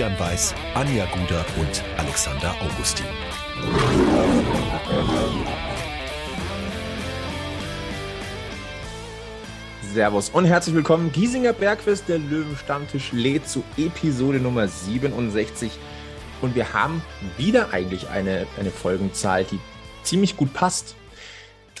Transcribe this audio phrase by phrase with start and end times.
[0.00, 3.04] Florian Weiß, Anja Guder und Alexander Augustin.
[9.92, 11.12] Servus und herzlich willkommen.
[11.12, 15.70] Giesinger Bergfest, der Löwenstammtisch lädt zu Episode Nummer 67.
[16.40, 17.02] Und wir haben
[17.36, 19.58] wieder eigentlich eine, eine Folgenzahl, die
[20.02, 20.96] ziemlich gut passt.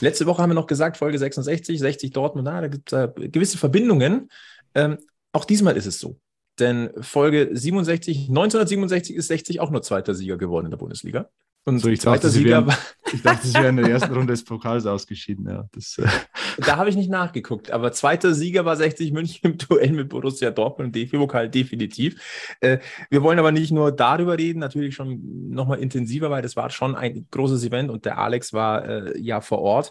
[0.00, 3.28] Letzte Woche haben wir noch gesagt, Folge 66, 60 Dortmund, na, da gibt es äh,
[3.30, 4.28] gewisse Verbindungen.
[4.74, 4.98] Ähm,
[5.32, 6.18] auch diesmal ist es so.
[6.60, 11.30] Denn Folge 67, 1967 ist 60 auch nur zweiter Sieger geworden in der Bundesliga.
[11.64, 12.78] Und so, ich zweiter dachte, Sieger wären, war.
[13.12, 15.48] Ich dachte, sie wären in der ersten Runde des Pokals ausgeschieden.
[15.48, 16.06] Ja, das, äh.
[16.64, 17.70] Da habe ich nicht nachgeguckt.
[17.70, 22.56] Aber zweiter Sieger war 60 München im Duell mit Borussia Dortmund im DFB-Pokal definitiv.
[22.60, 22.78] Äh,
[23.10, 26.94] wir wollen aber nicht nur darüber reden, natürlich schon nochmal intensiver, weil das war schon
[26.94, 29.90] ein großes Event und der Alex war äh, ja vor Ort.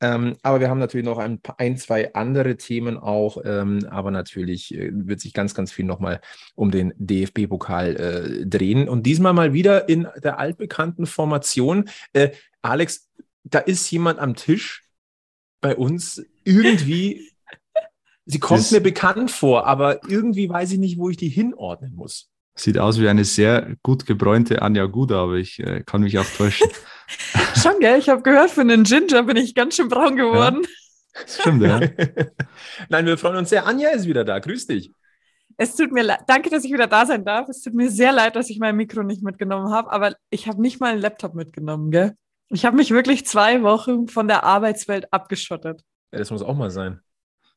[0.00, 3.38] Ähm, aber wir haben natürlich noch ein, ein zwei andere Themen auch.
[3.44, 6.20] Ähm, aber natürlich äh, wird sich ganz, ganz viel nochmal
[6.54, 8.88] um den DFB-Pokal äh, drehen.
[8.88, 11.88] Und diesmal mal wieder in der altbekannten Formation.
[12.12, 12.30] Äh,
[12.62, 13.08] Alex,
[13.44, 14.84] da ist jemand am Tisch
[15.60, 17.32] bei uns irgendwie.
[18.26, 21.94] Sie kommt das mir bekannt vor, aber irgendwie weiß ich nicht, wo ich die hinordnen
[21.94, 22.30] muss.
[22.58, 26.24] Sieht aus wie eine sehr gut gebräunte Anja Guda, aber ich äh, kann mich auch
[26.24, 26.68] täuschen.
[27.62, 27.98] Schon, gell?
[27.98, 30.62] Ich habe gehört, für einen Ginger bin ich ganz schön braun geworden.
[31.14, 31.80] Ja, stimmt, ja.
[32.88, 33.66] Nein, wir freuen uns sehr.
[33.66, 34.38] Anja ist wieder da.
[34.38, 34.90] Grüß dich.
[35.58, 36.20] Es tut mir leid.
[36.26, 37.48] Danke, dass ich wieder da sein darf.
[37.48, 40.60] Es tut mir sehr leid, dass ich mein Mikro nicht mitgenommen habe, aber ich habe
[40.60, 42.14] nicht mal einen Laptop mitgenommen, gell?
[42.48, 45.82] Ich habe mich wirklich zwei Wochen von der Arbeitswelt abgeschottet.
[46.12, 47.00] Ja, das muss auch mal sein.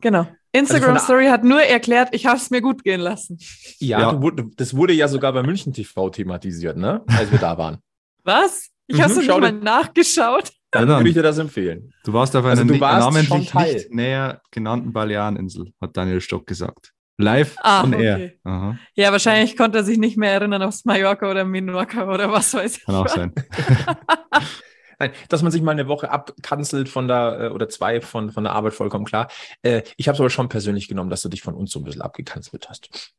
[0.01, 0.27] Genau.
[0.51, 3.37] Instagram also Story hat nur erklärt, ich habe es mir gut gehen lassen.
[3.79, 4.13] Ja, ja.
[4.13, 7.03] Du, das wurde ja sogar bei München TV thematisiert, ne?
[7.07, 7.77] Als wir da waren.
[8.23, 8.69] Was?
[8.87, 10.51] Ich mhm, habe es nicht mal nachgeschaut.
[10.71, 11.93] Dann würde ich dir das empfehlen.
[12.03, 16.93] Du warst auf einer also namentlich nicht näher genannten Baleareninsel, hat Daniel Stock gesagt.
[17.17, 18.37] Live ah, on okay.
[18.45, 18.77] air.
[18.93, 22.77] Ja, wahrscheinlich konnte er sich nicht mehr erinnern aufs Mallorca oder Minorca oder was weiß
[22.77, 22.85] ich.
[22.85, 23.33] Kann auch sein.
[24.99, 28.43] Nein, dass man sich mal eine Woche abkanzelt von der äh, oder zwei von, von
[28.43, 29.29] der Arbeit, vollkommen klar.
[29.61, 31.85] Äh, ich habe es aber schon persönlich genommen, dass du dich von uns so ein
[31.85, 33.13] bisschen abgekanzelt hast.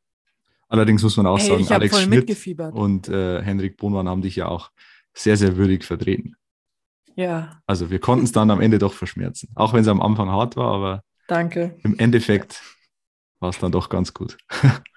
[0.69, 4.47] Allerdings muss man auch hey, sagen, Alex Schmidt und äh, Henrik Bohnmann haben dich ja
[4.47, 4.71] auch
[5.13, 6.35] sehr, sehr würdig vertreten.
[7.15, 7.61] Ja.
[7.65, 9.49] Also wir konnten es dann am Ende doch verschmerzen.
[9.55, 11.77] Auch wenn es am Anfang hart war, aber Danke.
[11.83, 12.61] im Endeffekt
[13.39, 14.37] war es dann doch ganz gut.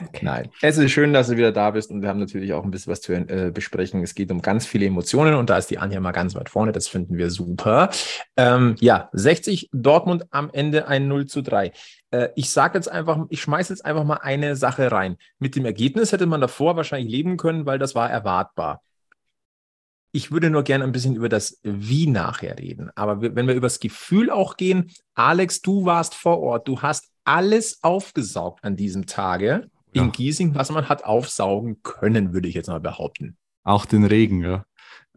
[0.00, 0.24] Okay.
[0.24, 2.70] Nein, es ist schön, dass du wieder da bist und wir haben natürlich auch ein
[2.70, 4.02] bisschen was zu äh, besprechen.
[4.02, 6.72] Es geht um ganz viele Emotionen und da ist die Anja mal ganz weit vorne.
[6.72, 7.90] Das finden wir super.
[8.36, 11.72] Ähm, ja, 60 Dortmund am Ende ein 0 zu 3.
[12.10, 15.16] Äh, ich sage jetzt einfach, ich schmeiße jetzt einfach mal eine Sache rein.
[15.38, 18.82] Mit dem Ergebnis hätte man davor wahrscheinlich leben können, weil das war erwartbar.
[20.12, 22.90] Ich würde nur gerne ein bisschen über das Wie nachher reden.
[22.96, 27.10] Aber wenn wir über das Gefühl auch gehen, Alex, du warst vor Ort, du hast
[27.24, 30.10] alles aufgesaugt an diesem Tage in ja.
[30.10, 33.36] Giesing, was man hat aufsaugen können, würde ich jetzt mal behaupten.
[33.64, 34.64] Auch den Regen, ja.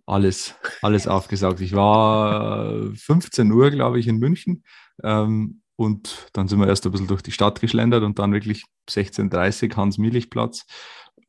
[0.06, 1.62] Alles, alles aufgesaugt.
[1.62, 4.64] Ich war 15 Uhr, glaube ich, in München.
[5.04, 8.66] Ähm, und dann sind wir erst ein bisschen durch die Stadt geschlendert und dann wirklich
[8.90, 10.66] 16.30 Uhr Hans-Mielich-Platz.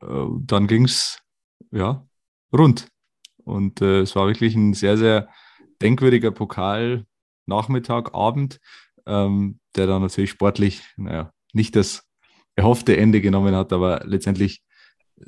[0.01, 1.19] Äh, dann ging es
[1.71, 2.05] ja,
[2.53, 2.87] rund.
[3.45, 5.29] Und äh, es war wirklich ein sehr, sehr
[5.81, 7.05] denkwürdiger Pokal,
[7.45, 8.59] Nachmittag, Abend,
[9.05, 12.03] ähm, der dann natürlich sportlich, naja, nicht das
[12.55, 14.63] erhoffte Ende genommen hat, aber letztendlich,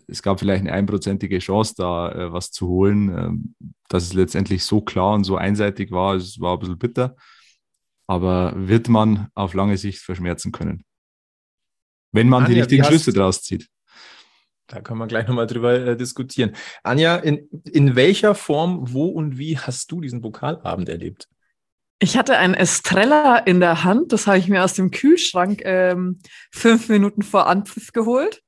[0.08, 3.10] es gab vielleicht eine einprozentige Chance, da äh, was zu holen.
[3.10, 3.56] Ähm,
[3.90, 7.16] dass es letztendlich so klar und so einseitig war, es war ein bisschen bitter.
[8.08, 10.84] Aber wird man auf lange Sicht verschmerzen können.
[12.14, 13.70] Wenn man Anja, die richtigen Schlüsse draus zieht.
[14.68, 16.56] Da können wir gleich nochmal drüber äh, diskutieren.
[16.84, 21.28] Anja, in, in welcher Form, wo und wie hast du diesen Pokalabend erlebt?
[22.00, 26.20] Ich hatte ein Estrella in der Hand, das habe ich mir aus dem Kühlschrank ähm,
[26.52, 28.44] fünf Minuten vor Anpfiff geholt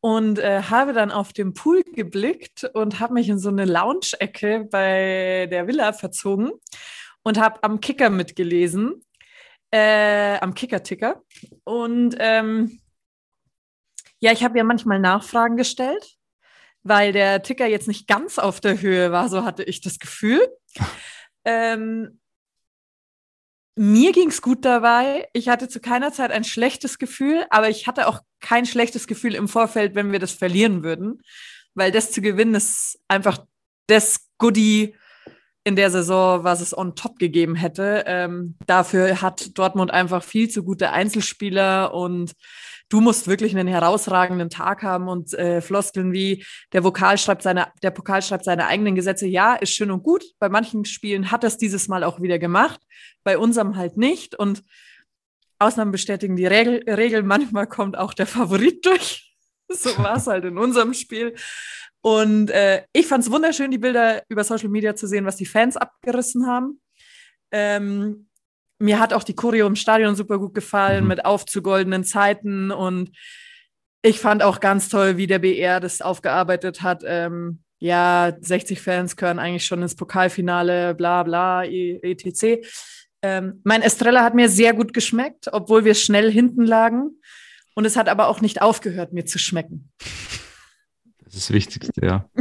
[0.00, 4.68] und äh, habe dann auf den Pool geblickt und habe mich in so eine Lounge-Ecke
[4.70, 6.50] bei der Villa verzogen
[7.22, 9.04] und habe am Kicker mitgelesen,
[9.70, 11.22] äh, am Kicker-Ticker.
[11.64, 12.80] Und ähm,
[14.22, 16.16] ja, ich habe ja manchmal Nachfragen gestellt,
[16.84, 20.40] weil der Ticker jetzt nicht ganz auf der Höhe war, so hatte ich das Gefühl.
[21.44, 22.20] ähm,
[23.74, 25.28] mir ging es gut dabei.
[25.32, 29.34] Ich hatte zu keiner Zeit ein schlechtes Gefühl, aber ich hatte auch kein schlechtes Gefühl
[29.34, 31.20] im Vorfeld, wenn wir das verlieren würden,
[31.74, 33.44] weil das zu gewinnen ist einfach
[33.88, 34.94] das Goodie
[35.64, 38.04] in der Saison, was es on top gegeben hätte.
[38.06, 42.34] Ähm, dafür hat Dortmund einfach viel zu gute Einzelspieler und
[42.92, 47.72] du musst wirklich einen herausragenden Tag haben und äh, Floskeln wie der Vokal schreibt seine,
[47.82, 49.26] der Pokal schreibt seine eigenen Gesetze.
[49.26, 50.22] Ja, ist schön und gut.
[50.38, 52.80] Bei manchen Spielen hat es dieses Mal auch wieder gemacht,
[53.24, 54.34] bei unserem halt nicht.
[54.34, 54.62] Und
[55.58, 57.22] Ausnahmen bestätigen die Regel, Regel.
[57.22, 59.34] Manchmal kommt auch der Favorit durch.
[59.68, 61.34] so war es halt in unserem Spiel.
[62.02, 65.46] Und äh, ich fand es wunderschön, die Bilder über Social Media zu sehen, was die
[65.46, 66.78] Fans abgerissen haben.
[67.52, 68.28] Ähm,
[68.82, 71.08] mir hat auch die Choreo im Stadion super gut gefallen, mhm.
[71.08, 72.70] mit aufzugoldenen Zeiten.
[72.70, 73.12] Und
[74.02, 77.02] ich fand auch ganz toll, wie der BR das aufgearbeitet hat.
[77.06, 82.66] Ähm, ja, 60 Fans gehören eigentlich schon ins Pokalfinale, bla bla, etc.
[83.22, 87.20] Ähm, mein Estrella hat mir sehr gut geschmeckt, obwohl wir schnell hinten lagen.
[87.74, 89.90] Und es hat aber auch nicht aufgehört, mir zu schmecken.
[91.24, 92.28] Das ist das Wichtigste, ja.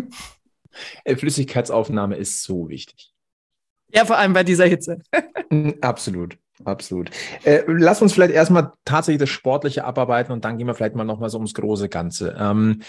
[1.04, 3.14] Äh, Flüssigkeitsaufnahme ist so wichtig.
[3.94, 5.00] Ja, vor allem bei dieser Hitze.
[5.50, 7.10] Mm, absolut, absolut.
[7.44, 11.04] Äh, lass uns vielleicht erstmal tatsächlich das Sportliche abarbeiten und dann gehen wir vielleicht mal
[11.04, 12.36] nochmal so ums große Ganze.
[12.40, 12.82] Ähm,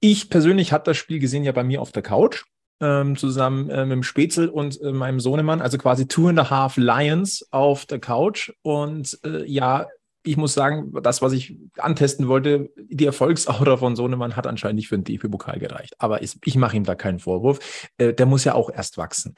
[0.00, 2.44] ich persönlich habe das Spiel gesehen ja bei mir auf der Couch.
[2.80, 6.50] Ähm, zusammen äh, mit dem Spätzl und äh, meinem Sohnemann, also quasi Two and a
[6.50, 8.50] Half Lions auf der Couch.
[8.62, 9.86] Und äh, ja,
[10.24, 14.88] ich muss sagen, das, was ich antesten wollte, die Erfolgsaura von Sohnemann hat anscheinend nicht
[14.88, 15.94] für den DFB-Pokal gereicht.
[15.98, 17.88] Aber ich, ich mache ihm da keinen Vorwurf.
[17.98, 19.34] Äh, der muss ja auch erst wachsen.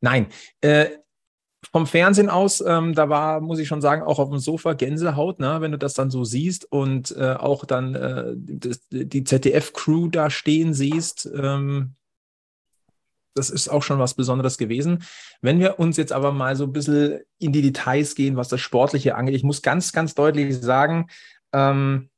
[0.00, 0.26] Nein,
[0.60, 0.88] äh,
[1.72, 5.40] vom Fernsehen aus, ähm, da war, muss ich schon sagen, auch auf dem Sofa Gänsehaut,
[5.40, 10.08] ne, wenn du das dann so siehst und äh, auch dann äh, das, die ZDF-Crew
[10.08, 11.28] da stehen siehst.
[11.34, 11.95] Ähm,
[13.36, 15.04] das ist auch schon was Besonderes gewesen.
[15.40, 18.60] Wenn wir uns jetzt aber mal so ein bisschen in die Details gehen, was das
[18.60, 21.08] Sportliche angeht, ich muss ganz, ganz deutlich sagen,
[21.52, 22.10] ähm,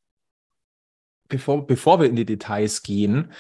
[1.29, 3.33] bevor, bevor wir in die Details gehen,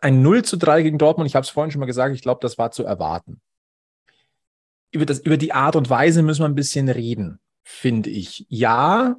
[0.00, 2.40] ein 0 zu 3 gegen Dortmund, ich habe es vorhin schon mal gesagt, ich glaube,
[2.42, 3.40] das war zu erwarten
[4.96, 8.46] über, das, über die Art und Weise müssen wir ein bisschen reden, finde ich.
[8.48, 9.16] Ja,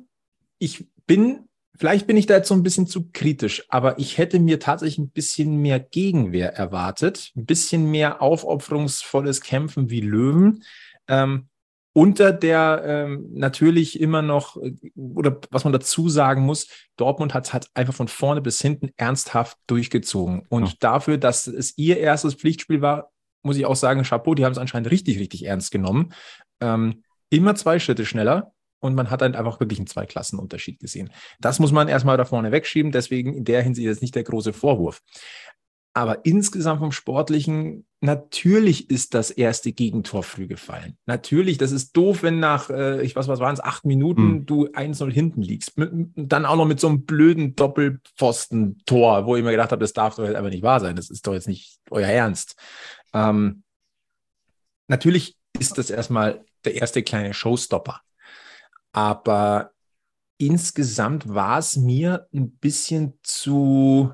[0.57, 1.46] ich bin,
[1.77, 4.97] vielleicht bin ich da jetzt so ein bisschen zu kritisch, aber ich hätte mir tatsächlich
[4.97, 10.63] ein bisschen mehr Gegenwehr erwartet, ein bisschen mehr aufopferungsvolles Kämpfen wie Löwen.
[11.07, 11.47] Ähm,
[11.93, 14.55] unter der ähm, natürlich immer noch,
[14.95, 19.57] oder was man dazu sagen muss, Dortmund hat hat einfach von vorne bis hinten ernsthaft
[19.65, 20.45] durchgezogen.
[20.49, 20.73] Und ja.
[20.79, 24.59] dafür, dass es ihr erstes Pflichtspiel war, muss ich auch sagen, Chapeau, die haben es
[24.59, 26.13] anscheinend richtig, richtig ernst genommen.
[26.59, 31.11] Ähm, immer zwei Schritte schneller und man hat dann einfach wirklich einen Zweiklassenunterschied gesehen.
[31.39, 34.53] Das muss man erstmal da vorne wegschieben, deswegen in der Hinsicht ist nicht der große
[34.53, 35.01] Vorwurf.
[35.97, 40.95] Aber insgesamt vom Sportlichen, natürlich ist das erste Gegentor früh gefallen.
[41.07, 44.45] Natürlich, das ist doof, wenn nach, äh, ich weiß, was waren es, acht Minuten mhm.
[44.45, 45.75] du 1-0 hinten liegst.
[45.75, 49.93] Mit, dann auch noch mit so einem blöden Doppelpfosten-Tor, wo ich mir gedacht habe, das
[49.93, 50.95] darf doch jetzt einfach nicht wahr sein.
[50.95, 52.55] Das ist doch jetzt nicht euer Ernst.
[53.15, 53.63] Ähm,
[54.87, 58.01] natürlich ist das erstmal der erste kleine Showstopper.
[58.91, 59.71] Aber
[60.37, 64.13] insgesamt war es mir ein bisschen zu,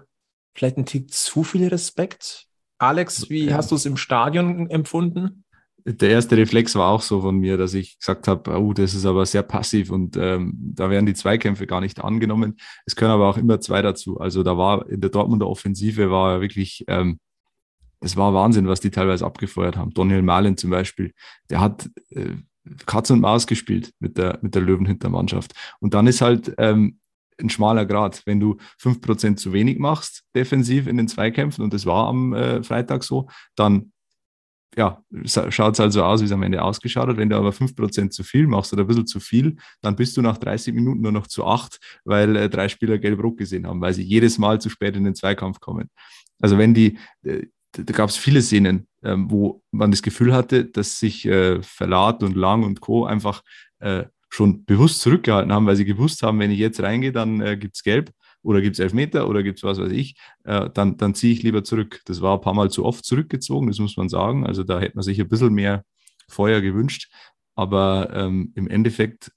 [0.56, 2.48] vielleicht ein Tick zu viel Respekt.
[2.78, 5.44] Alex, wie hast du es im Stadion empfunden?
[5.86, 9.06] Der erste Reflex war auch so von mir, dass ich gesagt habe, oh, das ist
[9.06, 12.56] aber sehr passiv und ähm, da werden die Zweikämpfe gar nicht angenommen.
[12.86, 14.18] Es können aber auch immer zwei dazu.
[14.18, 17.20] Also da war in der Dortmunder Offensive war wirklich ähm,
[18.04, 19.94] es war Wahnsinn, was die teilweise abgefeuert haben.
[19.94, 21.14] Daniel Malin zum Beispiel,
[21.50, 21.90] der hat
[22.86, 25.54] Katz und Maus gespielt mit der, mit der Löwenhintermannschaft.
[25.80, 27.00] Und dann ist halt ähm,
[27.40, 28.22] ein schmaler Grad.
[28.26, 32.64] Wenn du 5% zu wenig machst, defensiv in den Zweikämpfen, und das war am äh,
[32.64, 33.92] Freitag so, dann
[34.76, 37.18] ja, schaut es halt so aus, wie es am Ende ausgeschaut hat.
[37.18, 40.22] Wenn du aber 5% zu viel machst oder ein bisschen zu viel, dann bist du
[40.22, 43.94] nach 30 Minuten nur noch zu 8, weil äh, drei Spieler gelb-rot gesehen haben, weil
[43.94, 45.90] sie jedes Mal zu spät in den Zweikampf kommen.
[46.42, 51.00] Also wenn die, äh, da gab es viele Szenen, wo man das Gefühl hatte, dass
[51.00, 53.06] sich äh, Verlat und Lang und Co.
[53.06, 53.44] einfach
[53.80, 57.58] äh, schon bewusst zurückgehalten haben, weil sie gewusst haben, wenn ich jetzt reingehe, dann äh,
[57.58, 60.98] gibt es Gelb oder gibt es Elfmeter oder gibt es was weiß ich, äh, dann,
[60.98, 62.02] dann ziehe ich lieber zurück.
[62.06, 64.46] Das war ein paar Mal zu oft zurückgezogen, das muss man sagen.
[64.46, 65.84] Also da hätte man sich ein bisschen mehr
[66.28, 67.12] Feuer gewünscht.
[67.56, 69.32] Aber ähm, im Endeffekt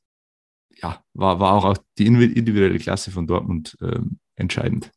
[0.82, 4.90] ja, war, war auch die individuelle Klasse von Dortmund ähm, entscheidend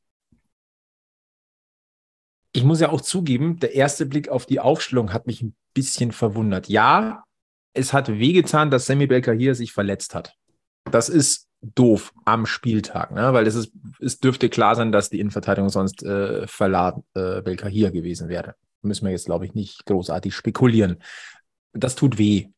[2.60, 6.12] ich muss ja auch zugeben, der erste Blick auf die Aufstellung hat mich ein bisschen
[6.12, 6.68] verwundert.
[6.68, 7.24] Ja,
[7.74, 10.36] es hat wehgetan, dass Sammy Belker hier sich verletzt hat.
[10.92, 13.32] Das ist doof am Spieltag, ne?
[13.32, 17.68] weil es, ist, es dürfte klar sein, dass die Innenverteidigung sonst äh, Verlat äh, Belka
[17.68, 18.56] hier gewesen wäre.
[18.82, 21.01] Müssen wir jetzt, glaube ich, nicht großartig spekulieren.
[21.72, 22.50] Das tut weh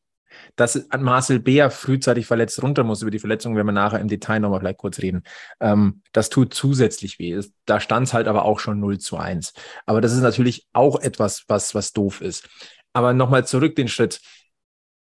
[0.56, 3.02] dass Marcel Beer frühzeitig verletzt runter muss.
[3.02, 5.22] Über die Verletzung werden wir nachher im Detail nochmal vielleicht kurz reden.
[5.60, 7.40] Ähm, das tut zusätzlich weh.
[7.64, 9.52] Da stand es halt aber auch schon 0 zu 1.
[9.86, 12.48] Aber das ist natürlich auch etwas, was, was doof ist.
[12.92, 14.20] Aber nochmal zurück den Schritt.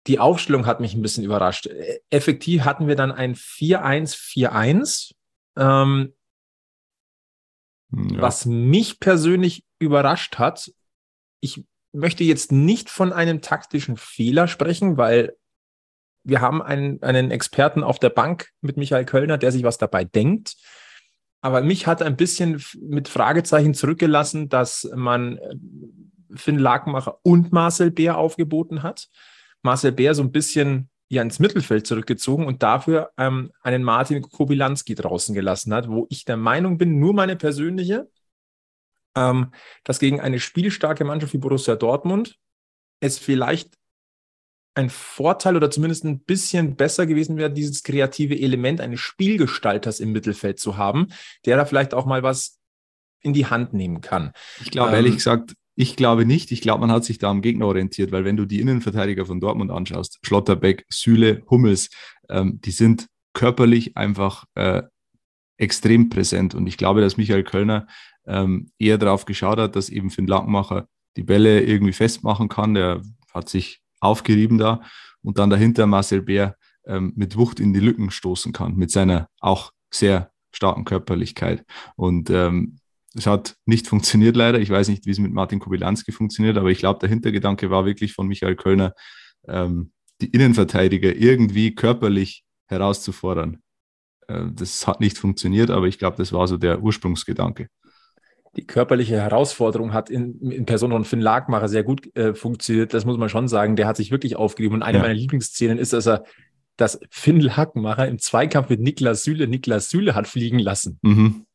[0.08, 1.70] Die Aufstellung hat mich ein bisschen überrascht.
[2.10, 5.14] Effektiv hatten wir dann ein 4-1-4-1.
[5.58, 6.14] Ähm,
[7.92, 8.22] ja.
[8.22, 10.72] Was mich persönlich überrascht hat,
[11.42, 15.36] ich möchte jetzt nicht von einem taktischen Fehler sprechen, weil
[16.24, 20.04] wir haben einen, einen Experten auf der Bank mit Michael Kölner, der sich was dabei
[20.04, 20.56] denkt.
[21.42, 25.56] Aber mich hat ein bisschen mit Fragezeichen zurückgelassen, dass man äh,
[26.36, 29.10] Finn Lakenmacher und Marcel Bär aufgeboten hat.
[29.64, 34.96] Marcel Bär so ein bisschen ja ins Mittelfeld zurückgezogen und dafür ähm, einen Martin Kobilanski
[34.96, 38.08] draußen gelassen hat, wo ich der Meinung bin, nur meine persönliche,
[39.16, 39.52] ähm,
[39.84, 42.38] dass gegen eine spielstarke Mannschaft wie Borussia Dortmund
[43.00, 43.76] es vielleicht
[44.74, 50.12] ein Vorteil oder zumindest ein bisschen besser gewesen wäre, dieses kreative Element eines Spielgestalters im
[50.12, 51.08] Mittelfeld zu haben,
[51.46, 52.60] der da vielleicht auch mal was
[53.22, 54.32] in die Hand nehmen kann.
[54.62, 56.52] Ich glaube, ähm, ehrlich gesagt, ich glaube nicht.
[56.52, 59.40] Ich glaube, man hat sich da am Gegner orientiert, weil wenn du die Innenverteidiger von
[59.40, 61.90] Dortmund anschaust, Schlotterbeck, Süle, Hummels,
[62.30, 64.84] ähm, die sind körperlich einfach äh,
[65.58, 66.56] extrem präsent.
[66.56, 67.88] Und ich glaube, dass Michael Kölner
[68.32, 72.74] ähm, eher darauf geschaut hat, dass eben Finn Lackmacher die Bälle irgendwie festmachen kann.
[72.74, 73.02] Der
[73.34, 74.82] hat sich aufgerieben da
[75.22, 79.28] und dann dahinter Marcel Bär ähm, mit Wucht in die Lücken stoßen kann, mit seiner
[79.40, 81.66] auch sehr starken Körperlichkeit.
[81.96, 82.78] Und ähm,
[83.14, 84.60] es hat nicht funktioniert leider.
[84.60, 87.86] Ich weiß nicht, wie es mit Martin Kobylanski funktioniert, aber ich glaube, der Hintergedanke war
[87.86, 88.94] wirklich von Michael Kölner,
[89.48, 93.62] ähm, die Innenverteidiger irgendwie körperlich herauszufordern.
[94.28, 97.68] Äh, das hat nicht funktioniert, aber ich glaube, das war so der Ursprungsgedanke.
[98.58, 102.94] Die körperliche Herausforderung hat in, in Person von Finn Lagmacher sehr gut äh, funktioniert.
[102.94, 103.78] Das muss man schon sagen.
[103.78, 104.76] Der hat sich wirklich aufgegeben.
[104.76, 105.04] Und eine ja.
[105.04, 106.24] meiner Lieblingsszenen ist, dass er
[106.78, 111.00] dass Finn Lagmacher im Zweikampf mit Niklas Süle Niklas Süle hat fliegen lassen.
[111.02, 111.46] Mhm.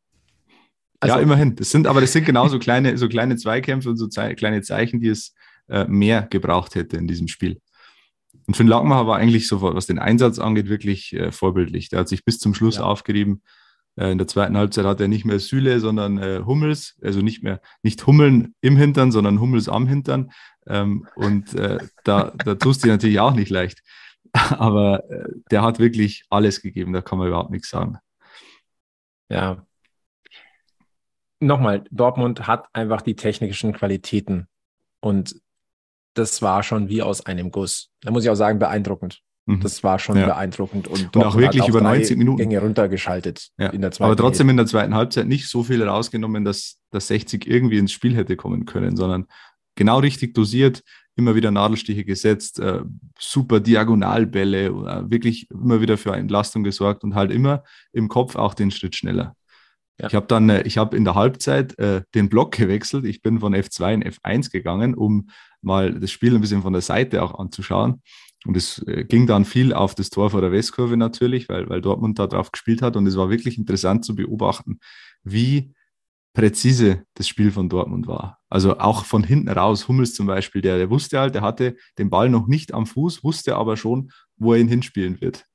[1.01, 1.57] Also, ja, immerhin.
[1.57, 5.01] Das sind, aber das sind genauso kleine, so kleine Zweikämpfe und so Ze kleine Zeichen,
[5.01, 5.35] die es
[5.69, 7.61] äh, mehr gebraucht hätte in diesem Spiel.
[8.47, 11.89] Und Finn Lackmacher war eigentlich so, was den Einsatz angeht, wirklich äh, vorbildlich.
[11.89, 12.85] Der hat sich bis zum Schluss ja.
[12.85, 13.43] aufgerieben.
[13.97, 17.43] Äh, in der zweiten Halbzeit hat er nicht mehr Süle, sondern äh, Hummels, also nicht
[17.43, 20.31] mehr, nicht Hummeln im Hintern, sondern Hummels am Hintern.
[20.67, 23.83] Ähm, und äh, da, da tust du natürlich auch nicht leicht.
[24.33, 27.99] Aber äh, der hat wirklich alles gegeben, da kann man überhaupt nichts sagen.
[29.29, 29.67] Ja,
[31.41, 34.49] nochmal, Dortmund hat einfach die technischen Qualitäten
[35.01, 35.41] und
[36.15, 37.91] das war schon wie aus einem Guss.
[38.01, 39.23] Da muss ich auch sagen, beeindruckend.
[39.47, 39.61] Mhm.
[39.61, 40.27] Das war schon ja.
[40.27, 43.69] beeindruckend und, und auch wirklich über 90 Minuten Gänge runtergeschaltet ja.
[43.69, 47.07] in der zweiten Aber trotzdem in der zweiten Halbzeit nicht so viel rausgenommen, dass das
[47.07, 49.27] 60 irgendwie ins Spiel hätte kommen können, sondern
[49.77, 50.83] genau richtig dosiert,
[51.15, 52.81] immer wieder Nadelstiche gesetzt, äh,
[53.19, 57.63] super Diagonalbälle, äh, wirklich immer wieder für Entlastung gesorgt und halt immer
[57.93, 59.37] im Kopf auch den Schritt schneller.
[60.01, 60.09] Ja.
[60.09, 63.05] Ich habe dann, äh, ich habe in der Halbzeit äh, den Block gewechselt.
[63.05, 65.31] Ich bin von F2 in F1 gegangen, um
[65.63, 68.03] mal das Spiel ein bisschen von der Seite auch anzuschauen.
[68.47, 71.81] Und es äh, ging dann viel auf das Tor vor der Westkurve natürlich, weil, weil
[71.81, 72.97] Dortmund da drauf gespielt hat.
[72.97, 74.79] Und es war wirklich interessant zu beobachten,
[75.25, 75.75] wie
[76.33, 78.39] präzise das Spiel von Dortmund war.
[78.51, 82.11] Also auch von hinten raus, Hummels zum Beispiel, der, der wusste halt, der hatte den
[82.11, 85.47] Ball noch nicht am Fuß, wusste aber schon, wo er ihn hinspielen wird.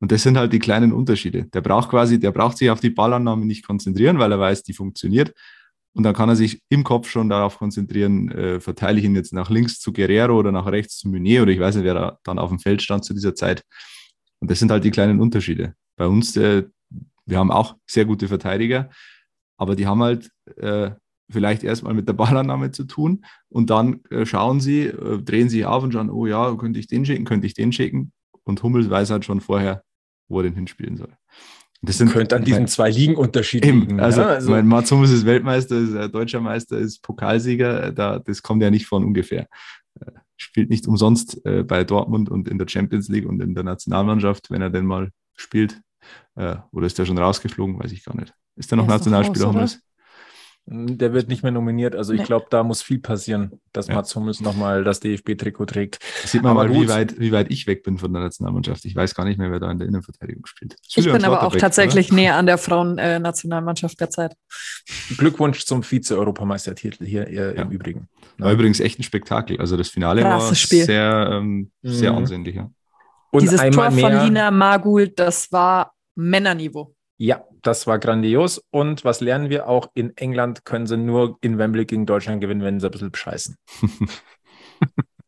[0.00, 1.44] Und das sind halt die kleinen Unterschiede.
[1.46, 4.72] Der braucht quasi, der braucht sich auf die Ballannahme nicht konzentrieren, weil er weiß, die
[4.72, 5.34] funktioniert.
[5.98, 9.32] Und dann kann er sich im Kopf schon darauf konzentrieren, äh, verteile ich ihn jetzt
[9.32, 12.18] nach links zu Guerrero oder nach rechts zu Meunier oder ich weiß nicht, wer da
[12.22, 13.64] dann auf dem Feld stand zu dieser Zeit.
[14.38, 15.74] Und das sind halt die kleinen Unterschiede.
[15.96, 16.62] Bei uns, äh,
[17.26, 18.90] wir haben auch sehr gute Verteidiger,
[19.56, 20.92] aber die haben halt äh,
[21.32, 25.66] vielleicht erstmal mit der Ballannahme zu tun und dann äh, schauen sie, äh, drehen sich
[25.66, 28.12] auf und schauen, oh ja, könnte ich den schicken, könnte ich den schicken.
[28.44, 29.82] Und Hummels weiß halt schon vorher,
[30.28, 31.17] wo er den hinspielen soll.
[31.80, 35.12] Das sind, könnte an diesen mein, zwei Ligen unterschiedlich Also, ja, also mein Mats Hummels
[35.12, 37.92] ist Weltmeister, ist äh, deutscher Meister, ist Pokalsieger.
[37.92, 39.46] Da, das kommt ja nicht von ungefähr.
[40.00, 43.64] Äh, spielt nicht umsonst äh, bei Dortmund und in der Champions League und in der
[43.64, 45.80] Nationalmannschaft, wenn er denn mal spielt.
[46.34, 47.78] Äh, oder ist der schon rausgeflogen?
[47.78, 48.34] Weiß ich gar nicht.
[48.56, 49.80] Ist der noch Nationalspieler Hummels?
[50.70, 51.96] Der wird nicht mehr nominiert.
[51.96, 53.94] Also ich glaube, da muss viel passieren, dass ja.
[53.94, 55.98] Mats Hummels nochmal das DFB-Trikot trägt.
[56.20, 58.84] Das sieht man aber mal, wie weit, wie weit ich weg bin von der Nationalmannschaft.
[58.84, 60.76] Ich weiß gar nicht mehr, wer da in der Innenverteidigung spielt.
[60.94, 62.16] Ich bin aber auch tatsächlich oder?
[62.16, 64.34] näher an der Frauen-Nationalmannschaft der Zeit.
[65.16, 67.62] Glückwunsch zum Vize-Europameistertitel hier äh, ja.
[67.62, 68.08] im Übrigen.
[68.36, 69.58] War übrigens echt ein Spektakel.
[69.58, 70.84] Also das Finale Krasses war Spiel.
[70.84, 72.18] sehr, ähm, sehr mhm.
[72.18, 72.56] ansehnlich.
[72.56, 72.70] Ja.
[73.30, 76.94] Und Dieses Tor von Lina Magul, das war Männerniveau.
[77.18, 78.62] Ja, das war grandios.
[78.70, 79.90] Und was lernen wir auch?
[79.94, 83.56] In England können sie nur in Wembley gegen Deutschland gewinnen, wenn sie ein bisschen bescheißen.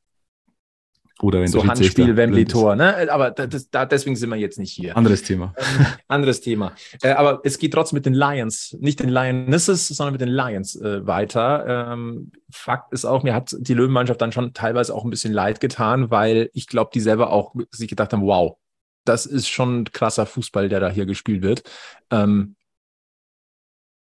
[1.23, 3.11] Oder wenn so Handspiel, Wembley-Tor, ne?
[3.13, 4.97] Aber das, da, deswegen sind wir jetzt nicht hier.
[4.97, 5.53] Anderes Thema.
[5.59, 6.73] Ähm, anderes Thema.
[7.03, 10.77] Äh, aber es geht trotzdem mit den Lions, nicht den Lionesses, sondern mit den Lions
[10.77, 11.93] äh, weiter.
[11.93, 15.61] Ähm, Fakt ist auch, mir hat die Löwenmannschaft dann schon teilweise auch ein bisschen leid
[15.61, 18.57] getan, weil ich glaube, die selber auch sich gedacht haben, wow,
[19.05, 21.63] das ist schon krasser Fußball, der da hier gespielt wird.
[22.11, 22.57] Ähm,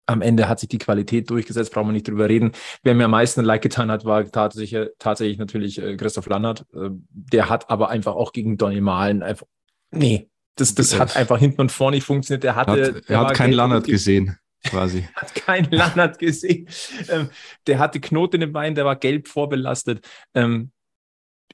[0.06, 2.52] am Ende hat sich die Qualität durchgesetzt, brauchen wir nicht drüber reden.
[2.82, 6.66] Wer mir am meisten Like getan hat, war tatsächlich, tatsächlich natürlich äh, Christoph Lannert.
[6.74, 9.46] Äh, der hat aber einfach auch gegen Donny Malen einfach,
[9.90, 12.44] nee, das, das hat einfach hinten und vorne nicht funktioniert.
[12.44, 15.08] Der hatte, hat, er hat keinen Lannert gesehen, quasi.
[15.14, 16.68] hat keinen Lannert gesehen.
[17.08, 17.30] Ähm,
[17.66, 20.06] der hatte Knoten im Bein, der war gelb vorbelastet.
[20.34, 20.70] Ähm,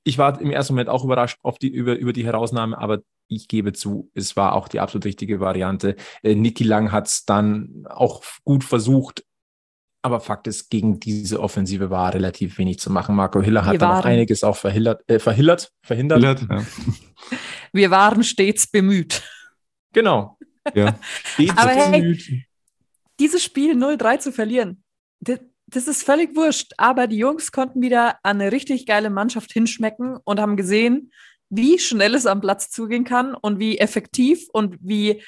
[0.05, 3.49] ich war im ersten Moment auch überrascht auf die, über, über die Herausnahme, aber ich
[3.49, 5.97] gebe zu, es war auch die absolut richtige Variante.
[6.23, 9.25] Äh, Niki Lang hat es dann auch gut versucht,
[10.03, 13.15] aber Fakt ist, gegen diese Offensive war relativ wenig zu machen.
[13.15, 16.23] Marco Hiller hat da noch einiges auch verhindert, äh, verhindert, verhindert.
[16.23, 16.37] Ja.
[17.73, 19.23] Wir waren stets bemüht.
[19.93, 20.39] Genau.
[20.75, 20.99] Ja.
[21.25, 22.27] Stets aber bemüht.
[22.27, 22.47] Hey,
[23.21, 24.83] dieses Spiel 0-3 zu verlieren,
[25.21, 26.73] das, das ist völlig wurscht.
[26.77, 31.12] Aber die Jungs konnten wieder an eine richtig geile Mannschaft hinschmecken und haben gesehen,
[31.49, 35.23] wie schnell es am Platz zugehen kann und wie effektiv und wie,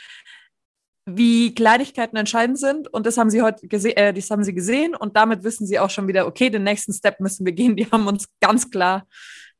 [1.05, 2.93] wie Kleinigkeiten entscheidend sind.
[2.93, 5.79] Und das haben sie heute gesehen, äh, das haben sie gesehen und damit wissen sie
[5.79, 7.77] auch schon wieder, okay, den nächsten Step müssen wir gehen.
[7.77, 9.07] Die haben uns ganz klar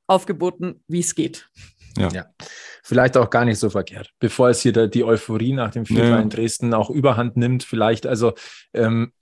[0.07, 1.49] aufgeboten, wie es geht.
[1.99, 2.09] Ja.
[2.09, 2.27] ja.
[2.83, 4.11] Vielleicht auch gar nicht so verkehrt.
[4.19, 6.21] Bevor es hier die Euphorie nach dem Viertel ja.
[6.21, 8.33] in Dresden auch überhand nimmt, vielleicht, also
[8.73, 9.13] ähm,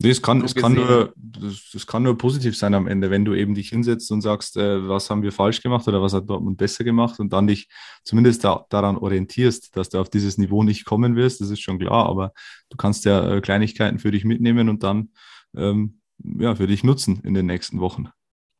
[0.00, 3.24] Nee, es kann, es kann nur, das, das, kann nur positiv sein am Ende, wenn
[3.24, 6.30] du eben dich hinsetzt und sagst, äh, was haben wir falsch gemacht oder was hat
[6.30, 7.68] Dortmund besser gemacht und dann dich
[8.04, 11.80] zumindest da, daran orientierst, dass du auf dieses Niveau nicht kommen wirst, das ist schon
[11.80, 12.32] klar, aber
[12.68, 15.10] du kannst ja äh, Kleinigkeiten für dich mitnehmen und dann
[15.56, 16.00] ähm,
[16.38, 18.08] ja, für dich nutzen in den nächsten Wochen.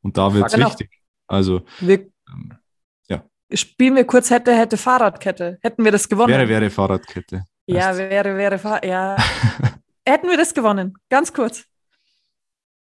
[0.03, 0.67] Und da wird es genau.
[0.67, 0.91] wichtig.
[1.29, 2.53] Also wir, ähm,
[3.09, 3.23] ja.
[3.53, 5.59] Spielen wir kurz hätte, hätte Fahrradkette.
[5.63, 6.31] Hätten wir das gewonnen?
[6.31, 7.45] Wäre, wäre Fahrradkette.
[7.67, 9.17] Ja, wäre, wäre, Fahr ja.
[10.11, 11.65] hätten wir das gewonnen, ganz kurz,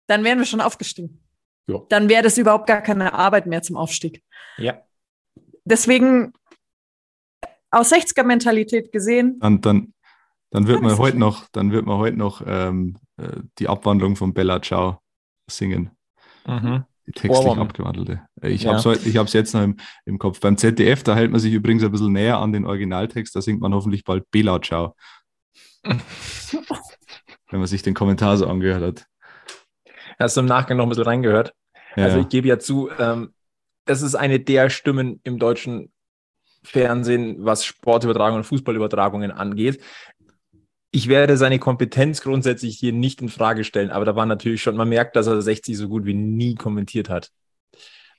[0.07, 1.23] dann wären wir schon aufgestiegen.
[1.67, 1.85] Jo.
[1.89, 4.23] Dann wäre das überhaupt gar keine Arbeit mehr zum Aufstieg.
[4.57, 4.81] Ja.
[5.65, 6.31] Deswegen
[7.71, 9.37] aus 60er-Mentalität gesehen.
[9.39, 9.93] Dann, dann,
[10.49, 14.33] dann wird man heute noch, dann wird man heute noch ähm, äh, die Abwandlung von
[14.33, 15.01] Bella Ciao
[15.49, 15.91] singen.
[16.45, 16.85] Mhm.
[17.05, 17.59] Die textlich Ohrwurm.
[17.59, 18.21] abgewandelte.
[18.41, 18.81] Äh, ich ja.
[18.83, 20.39] habe es jetzt noch im, im Kopf.
[20.39, 23.59] Beim ZDF, da hält man sich übrigens ein bisschen näher an den Originaltext, da singt
[23.59, 24.95] man hoffentlich bald Bella Ciao.
[27.49, 29.05] wenn man sich den Kommentar so angehört hat.
[30.19, 31.53] Hast du im Nachgang noch ein bisschen reingehört?
[31.95, 32.05] Ja.
[32.05, 33.33] Also ich gebe ja zu, ähm,
[33.85, 35.91] das ist eine der Stimmen im deutschen
[36.63, 39.81] Fernsehen, was Sportübertragungen und Fußballübertragungen angeht.
[40.91, 44.75] Ich werde seine Kompetenz grundsätzlich hier nicht in Frage stellen, aber da war natürlich schon,
[44.75, 47.31] man merkt, dass er 60 so gut wie nie kommentiert hat.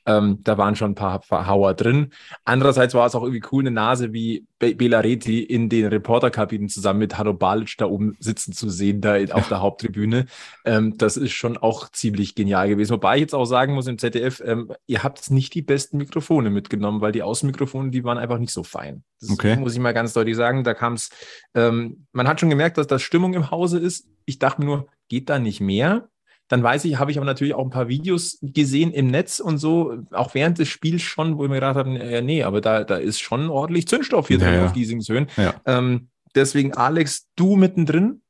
[0.09, 2.15] Ähm, da waren schon ein paar Verhauer drin.
[2.47, 7.01] Andererseits war es auch irgendwie cool, eine Nase wie Be Belareti in den Reporterkabinen zusammen
[7.01, 10.25] mit Hanno Balic da oben sitzen zu sehen, da auf der Haupttribüne.
[10.65, 12.93] Ähm, das ist schon auch ziemlich genial gewesen.
[12.93, 16.49] Wobei ich jetzt auch sagen muss im ZDF, ähm, ihr habt nicht die besten Mikrofone
[16.49, 19.05] mitgenommen, weil die Außenmikrofone, die waren einfach nicht so fein.
[19.21, 19.57] Das okay.
[19.57, 20.65] muss ich mal ganz deutlich sagen.
[20.65, 21.11] Da kam es,
[21.55, 24.09] ähm, man hat schon gemerkt, dass das Stimmung im Hause ist.
[24.25, 26.09] Ich dachte mir nur, geht da nicht mehr?
[26.49, 29.59] Dann weiß ich, habe ich aber natürlich auch ein paar Videos gesehen im Netz und
[29.59, 32.85] so, auch während des Spiels schon, wo ich mir gedacht habe, ja, nee, aber da,
[32.85, 35.29] da ist schon ordentlich Zündstoff hier ja, drin auf Giesingshöhen.
[35.37, 35.55] Ja.
[35.67, 38.23] Ähm, deswegen, Alex, du mittendrin?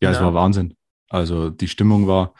[0.00, 0.76] Ja, es war Wahnsinn.
[1.08, 2.34] Also die Stimmung war,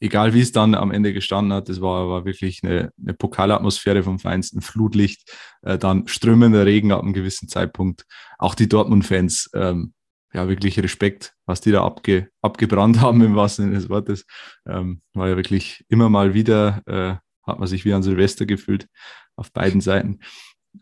[0.00, 4.02] egal wie es dann am Ende gestanden hat, es war, war wirklich eine, eine Pokalatmosphäre
[4.02, 8.06] vom feinsten Flutlicht, äh, dann strömender Regen ab einem gewissen Zeitpunkt.
[8.38, 9.94] Auch die Dortmund-Fans ähm,
[10.34, 14.26] ja, wirklich Respekt, was die da abge, abgebrannt haben im wahrsten Sinne des Wortes.
[14.66, 17.16] Ähm, war ja wirklich immer mal wieder, äh,
[17.46, 18.88] hat man sich wie an Silvester gefühlt
[19.36, 20.20] auf beiden Seiten.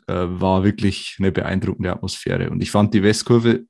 [0.07, 2.51] Äh, war wirklich eine beeindruckende Atmosphäre.
[2.51, 3.65] Und ich fand, die Westkurve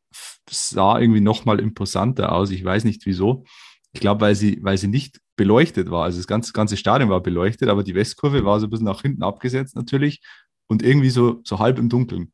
[0.48, 2.50] sah irgendwie nochmal imposanter aus.
[2.50, 3.44] Ich weiß nicht wieso.
[3.92, 6.04] Ich glaube, weil sie, weil sie nicht beleuchtet war.
[6.04, 9.02] Also das ganze, ganze Stadion war beleuchtet, aber die Westkurve war so ein bisschen nach
[9.02, 10.20] hinten abgesetzt natürlich
[10.68, 12.32] und irgendwie so, so halb im Dunkeln.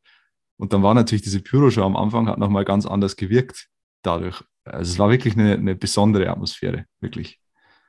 [0.57, 3.67] Und dann war natürlich diese Pyroshow am Anfang, hat nochmal ganz anders gewirkt
[4.01, 4.43] dadurch.
[4.63, 7.39] Also es war wirklich eine, eine besondere Atmosphäre, wirklich.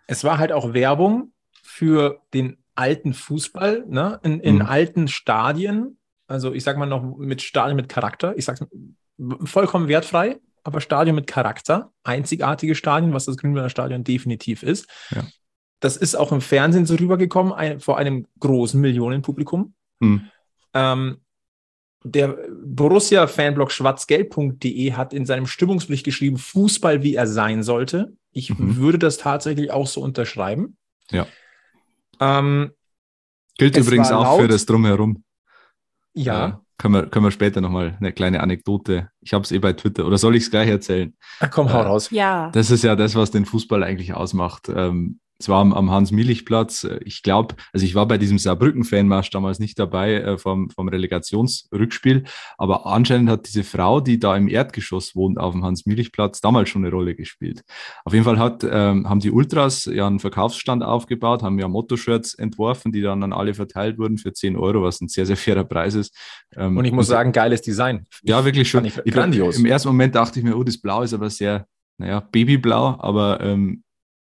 [0.07, 4.21] Es war halt auch Werbung für den alten Fußball, ne?
[4.23, 4.63] in, in mhm.
[4.63, 5.99] alten Stadien.
[6.27, 8.37] Also ich sag mal noch mit Stadien mit Charakter.
[8.37, 8.65] Ich sag's
[9.45, 11.93] vollkommen wertfrei, aber Stadion mit Charakter.
[12.05, 14.89] Einzigartige Stadien, was das Grünwalder Stadion definitiv ist.
[15.11, 15.25] Ja.
[15.81, 19.75] Das ist auch im Fernsehen so rübergekommen, ein, vor einem großen Millionenpublikum.
[20.01, 20.29] Mhm.
[20.75, 21.21] Ähm,
[22.11, 28.13] der Borussia-Fanblog schwarzgelb.de hat in seinem Stimmungsbericht geschrieben, Fußball, wie er sein sollte.
[28.33, 28.77] Ich mhm.
[28.77, 30.77] würde das tatsächlich auch so unterschreiben.
[31.11, 31.27] Ja.
[32.21, 32.73] Ähm,
[33.57, 34.41] Gilt übrigens auch laut.
[34.41, 35.25] für das Drumherum.
[36.15, 36.47] Ja.
[36.47, 39.11] Äh, können, wir, können wir später nochmal eine kleine Anekdote.
[39.21, 40.07] Ich habe es eh bei Twitter.
[40.07, 41.15] Oder soll ich es gleich erzählen?
[41.41, 42.11] Ach komm, hau äh, raus.
[42.11, 42.51] Ja.
[42.53, 44.69] Das ist ja das, was den Fußball eigentlich ausmacht.
[44.69, 46.89] Ähm, es war am, am Hans-Mielich-Platz.
[47.05, 52.25] Ich glaube, also ich war bei diesem Saarbrücken-Fanmarsch damals nicht dabei äh, vom, vom Relegationsrückspiel,
[52.57, 56.85] aber anscheinend hat diese Frau, die da im Erdgeschoss wohnt, auf dem Hans-Mielich-Platz, damals schon
[56.85, 57.63] eine Rolle gespielt.
[58.05, 62.35] Auf jeden Fall hat, ähm, haben die Ultras ja einen Verkaufsstand aufgebaut, haben ja Motto-Shirts
[62.35, 65.65] entworfen, die dann an alle verteilt wurden für 10 Euro, was ein sehr, sehr fairer
[65.65, 66.17] Preis ist.
[66.57, 68.07] Ähm, und ich muss und, sagen, geiles Design.
[68.23, 68.85] Ja, wirklich schon.
[68.85, 69.59] Ich, grandios.
[69.59, 73.41] Im ersten Moment dachte ich mir, oh, das Blau ist aber sehr, naja, Babyblau, aber
[73.41, 73.85] ähm,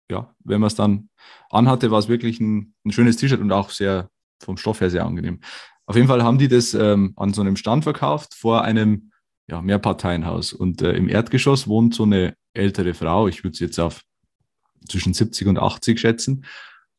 [0.09, 1.09] ja, wenn man es dann
[1.49, 4.09] anhatte, war es wirklich ein, ein schönes T-Shirt und auch sehr
[4.41, 5.39] vom Stoff her sehr angenehm.
[5.85, 9.11] Auf jeden Fall haben die das ähm, an so einem Stand verkauft vor einem
[9.47, 10.53] ja, Mehrparteienhaus.
[10.53, 14.01] Und äh, im Erdgeschoss wohnt so eine ältere Frau, ich würde sie jetzt auf
[14.87, 16.45] zwischen 70 und 80 schätzen.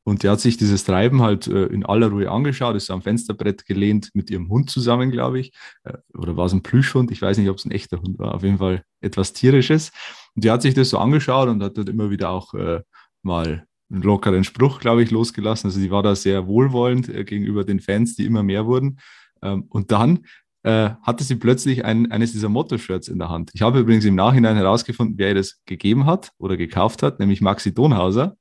[0.06, 3.64] Und die hat sich dieses Treiben halt äh, in aller Ruhe angeschaut, ist am Fensterbrett
[3.64, 5.52] gelehnt mit ihrem Hund zusammen, glaube ich.
[5.84, 7.10] Äh, oder war es ein Plüschhund?
[7.10, 8.34] Ich weiß nicht, ob es ein echter Hund war.
[8.34, 9.92] Auf jeden Fall etwas Tierisches.
[10.34, 12.82] Und die hat sich das so angeschaut und hat dort immer wieder auch äh,
[13.24, 15.68] mal einen lockeren Spruch, glaube ich, losgelassen.
[15.68, 18.98] Also die war da sehr wohlwollend äh, gegenüber den Fans, die immer mehr wurden.
[19.42, 20.20] Ähm, und dann
[20.62, 23.50] äh, hatte sie plötzlich ein, eines dieser Motto-Shirts in der Hand.
[23.54, 27.40] Ich habe übrigens im Nachhinein herausgefunden, wer ihr das gegeben hat oder gekauft hat, nämlich
[27.40, 28.36] Maxi Donhauser.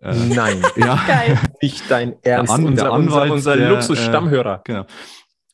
[0.00, 1.02] Äh, Nein, ja.
[1.06, 1.38] Geil.
[1.60, 2.52] nicht dein Ernst.
[2.52, 4.58] An unser, der Anwalt, unser, unser Luxus-Stammhörer.
[4.58, 4.86] Äh, genau.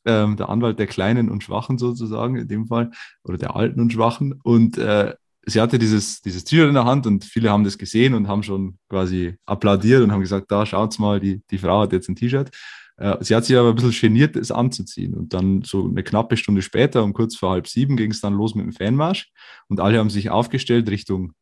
[0.06, 2.90] Ähm, der Anwalt der Kleinen und Schwachen sozusagen in dem Fall
[3.22, 4.38] oder der Alten und Schwachen.
[4.42, 5.14] Und äh,
[5.46, 8.42] sie hatte dieses, dieses T-Shirt in der Hand und viele haben das gesehen und haben
[8.42, 12.16] schon quasi applaudiert und haben gesagt, da schaut's mal, die, die Frau hat jetzt ein
[12.16, 12.50] T-Shirt.
[12.96, 15.14] Äh, sie hat sich aber ein bisschen geniert, es anzuziehen.
[15.14, 18.34] Und dann so eine knappe Stunde später, um kurz vor halb sieben, ging es dann
[18.34, 19.30] los mit dem Fanmarsch.
[19.68, 21.32] Und alle haben sich aufgestellt, Richtung,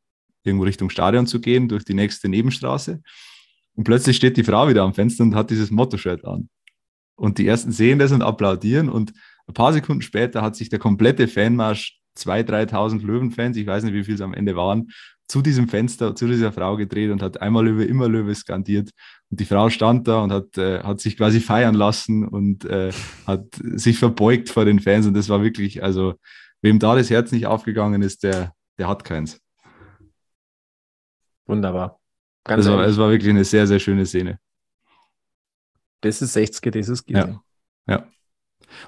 [0.45, 3.03] irgendwo Richtung Stadion zu gehen, durch die nächste Nebenstraße.
[3.75, 6.49] Und plötzlich steht die Frau wieder am Fenster und hat dieses Motto-Shirt an.
[7.17, 8.89] Und die ersten sehen das und applaudieren.
[8.89, 9.13] Und
[9.47, 13.95] ein paar Sekunden später hat sich der komplette Fanmarsch 2.000, 3.000 Löwenfans, ich weiß nicht,
[13.95, 14.91] wie viel es am Ende waren,
[15.29, 18.91] zu diesem Fenster, zu dieser Frau gedreht und hat einmal Löwe, immer Löwe skandiert.
[19.31, 22.93] Und die Frau stand da und hat, äh, hat sich quasi feiern lassen und äh,
[23.27, 25.07] hat sich verbeugt vor den Fans.
[25.07, 26.15] Und das war wirklich, also,
[26.61, 29.41] wem da das Herz nicht aufgegangen ist, der, der hat keins.
[31.47, 31.99] Wunderbar.
[32.45, 34.39] Ganz das war, es war wirklich eine sehr, sehr schöne Szene.
[36.03, 37.41] Das ist 60er, das ist Ja.
[37.87, 38.07] ja.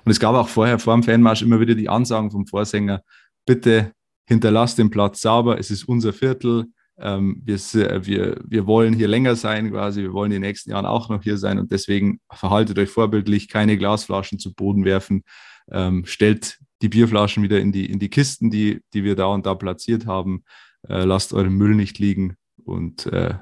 [0.05, 3.03] Und es gab auch vorher vor dem Fanmarsch immer wieder die Ansagen vom Vorsänger,
[3.47, 3.93] bitte
[4.27, 6.67] hinterlasst den Platz sauber, es ist unser Viertel,
[6.99, 7.59] ähm, wir,
[8.07, 11.23] wir, wir wollen hier länger sein quasi, wir wollen in den nächsten Jahren auch noch
[11.23, 15.25] hier sein und deswegen verhaltet euch vorbildlich, keine Glasflaschen zu Boden werfen,
[15.71, 19.47] ähm, stellt die Bierflaschen wieder in die, in die Kisten, die, die wir da und
[19.47, 20.45] da platziert haben,
[20.89, 23.35] äh, lasst euren Müll nicht liegen und äh,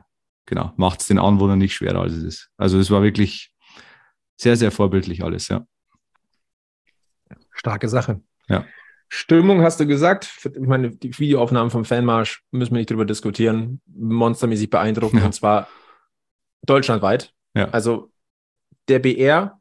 [0.47, 2.51] genau, macht es den Anwohnern nicht schwerer, als es ist.
[2.57, 3.53] Also es war wirklich
[4.37, 5.67] sehr, sehr vorbildlich alles, ja.
[7.63, 8.21] Starke Sache.
[8.49, 8.65] Ja.
[9.09, 10.29] Stimmung hast du gesagt.
[10.45, 13.81] Ich meine, die Videoaufnahmen vom Fanmarsch müssen wir nicht drüber diskutieren.
[13.87, 15.27] Monstermäßig beeindruckend ja.
[15.27, 15.69] und zwar
[16.67, 17.33] deutschlandweit.
[17.55, 17.69] Ja.
[17.69, 18.11] Also
[18.89, 19.61] der BR,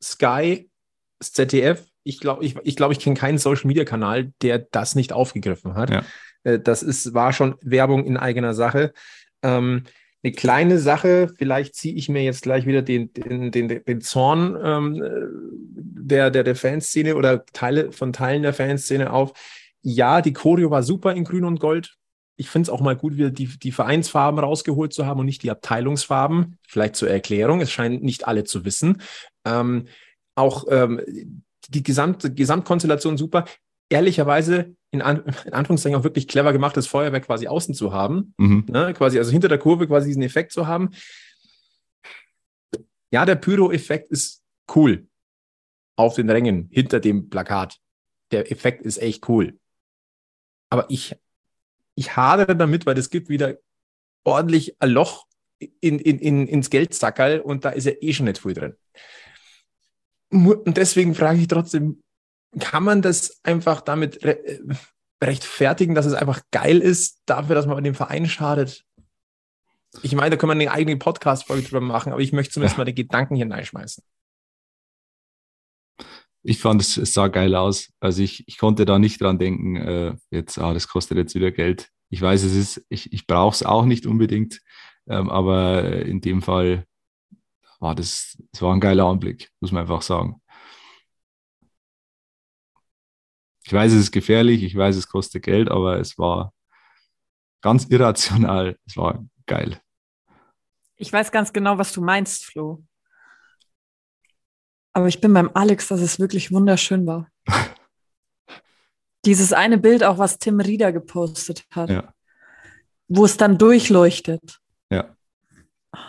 [0.00, 0.70] Sky,
[1.18, 1.84] das ZDF.
[2.04, 5.74] Ich glaube, ich, ich, glaub, ich kenne keinen Social Media Kanal, der das nicht aufgegriffen
[5.74, 5.90] hat.
[5.90, 6.04] Ja.
[6.44, 8.92] Äh, das ist, war schon Werbung in eigener Sache.
[9.42, 9.82] Ähm,
[10.22, 14.56] eine kleine Sache, vielleicht ziehe ich mir jetzt gleich wieder den, den, den, den Zorn
[14.62, 15.02] ähm,
[15.74, 19.32] der, der, der Fanszene oder Teile von Teilen der Fanszene auf.
[19.82, 21.96] Ja, die Choreo war super in Grün und Gold.
[22.36, 25.42] Ich finde es auch mal gut, wieder die, die Vereinsfarben rausgeholt zu haben und nicht
[25.42, 26.58] die Abteilungsfarben.
[26.66, 29.02] Vielleicht zur Erklärung, es scheinen nicht alle zu wissen.
[29.44, 29.86] Ähm,
[30.34, 31.00] auch ähm,
[31.68, 33.44] die gesamte Gesamtkonstellation super
[33.88, 38.34] ehrlicherweise in, An in Anführungszeichen auch wirklich clever gemacht, das Feuerwerk quasi außen zu haben.
[38.38, 38.66] Mhm.
[38.68, 40.90] Ne, quasi, also hinter der Kurve quasi diesen Effekt zu haben.
[43.10, 44.42] Ja, der Pyro-Effekt ist
[44.74, 45.06] cool.
[45.96, 47.78] Auf den Rängen, hinter dem Plakat.
[48.30, 49.58] Der Effekt ist echt cool.
[50.70, 51.16] Aber ich,
[51.94, 53.58] ich hadere damit, weil es gibt wieder
[54.24, 55.26] ordentlich ein Loch
[55.58, 58.74] in, in, in, ins Geldsackerl und da ist ja eh schon nicht viel drin.
[60.30, 62.01] Und deswegen frage ich trotzdem,
[62.58, 64.60] kann man das einfach damit re äh,
[65.22, 68.84] rechtfertigen, dass es einfach geil ist, dafür, dass man dem Verein schadet?
[70.02, 72.78] Ich meine, da können wir eine eigene Podcast-Folge drüber machen, aber ich möchte zumindest ja.
[72.80, 74.02] mal den Gedanken hineinschmeißen.
[76.44, 77.92] Ich fand, es, es sah geil aus.
[78.00, 81.52] Also ich, ich konnte da nicht dran denken, äh, jetzt, ah, das kostet jetzt wieder
[81.52, 81.90] Geld.
[82.10, 84.60] Ich weiß, es ist, ich, ich brauche es auch nicht unbedingt,
[85.06, 86.84] ähm, aber in dem Fall
[87.78, 90.41] war das, das war ein geiler Anblick, muss man einfach sagen.
[93.72, 96.52] Ich weiß, es ist gefährlich, ich weiß, es kostet Geld, aber es war
[97.62, 98.76] ganz irrational.
[98.84, 99.80] Es war geil.
[100.96, 102.84] Ich weiß ganz genau, was du meinst, Flo.
[104.92, 107.30] Aber ich bin beim Alex, dass es wirklich wunderschön war.
[109.24, 111.88] Dieses eine Bild auch, was Tim Rieder gepostet hat.
[111.88, 112.12] Ja.
[113.08, 114.60] Wo es dann durchleuchtet.
[114.90, 115.16] Ja.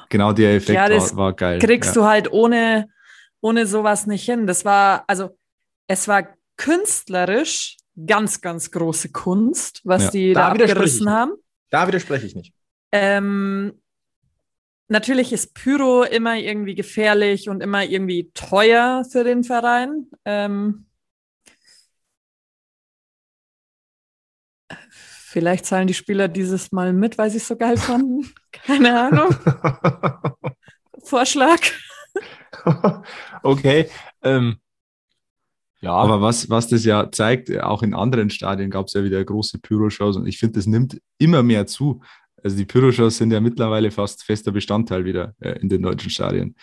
[0.09, 1.59] genau der Effekt Ja, das war, war geil.
[1.59, 2.01] kriegst ja.
[2.01, 2.89] du halt ohne,
[3.39, 4.47] ohne sowas nicht hin.
[4.47, 5.37] Das war, also
[5.87, 10.11] es war künstlerisch ganz, ganz große Kunst, was Ja.
[10.11, 11.33] die Da da abgerissen haben.
[11.69, 12.53] Da widerspreche ich nicht.
[12.91, 13.81] Ähm,
[14.87, 20.07] natürlich ist Pyro immer irgendwie gefährlich und immer irgendwie teuer für den Verein.
[20.25, 20.85] Ähm,
[24.89, 28.31] vielleicht zahlen die Spieler dieses Mal mit, weil sie es so geil fanden.
[28.51, 29.35] Keine Ahnung.
[31.03, 31.59] Vorschlag.
[33.43, 33.89] okay.
[34.21, 34.57] Ähm,
[35.83, 39.23] ja, Aber was, was das ja zeigt, auch in anderen Stadien gab es ja wieder
[39.23, 42.01] große Pyroshows und ich finde, das nimmt immer mehr zu.
[42.43, 46.55] Also die Pyroshows sind ja mittlerweile fast fester Bestandteil wieder äh, in den deutschen Stadien.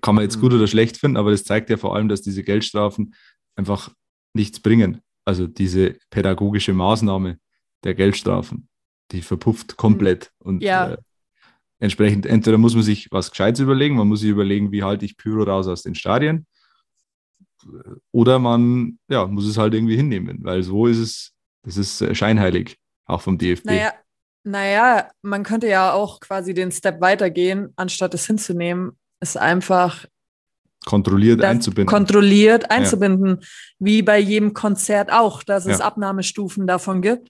[0.00, 0.40] Kann man jetzt Mhm.
[0.40, 3.14] gut oder schlecht finden, aber das zeigt ja vor allem, dass diese Geldstrafen
[3.56, 3.90] einfach
[4.34, 5.00] nichts bringen.
[5.24, 7.38] Also diese pädagogische Maßnahme
[7.84, 8.68] der Geldstrafen,
[9.12, 10.30] die verpufft komplett.
[10.38, 10.92] Und Ja.
[10.92, 10.96] äh,
[11.78, 15.16] entsprechend, entweder muss man sich was Gescheites überlegen, man muss sich überlegen, wie halte ich
[15.16, 16.46] Pyro raus aus den Stadien,
[18.12, 22.14] oder man ja, muss es halt irgendwie hinnehmen, weil so ist es, das ist äh,
[22.14, 23.64] scheinheilig, auch vom DFB.
[23.66, 23.92] Naja,
[24.44, 30.06] naja, man könnte ja auch quasi den Step weitergehen, anstatt es hinzunehmen, es einfach
[30.86, 31.86] Kontrolliert einzubinden.
[31.86, 33.40] kontrolliert einzubinden,
[33.78, 35.84] wie bei jedem Konzert auch, dass es Ja.
[35.84, 37.28] Abnahmestufen davon gibt.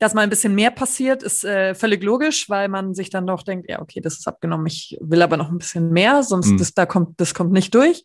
[0.00, 3.44] Dass mal ein bisschen mehr passiert, ist äh, völlig logisch, weil man sich dann doch
[3.44, 6.58] denkt, ja, okay, das ist abgenommen, ich will aber noch ein bisschen mehr, sonst Mhm.
[6.58, 8.02] das, da kommt, das kommt nicht durch.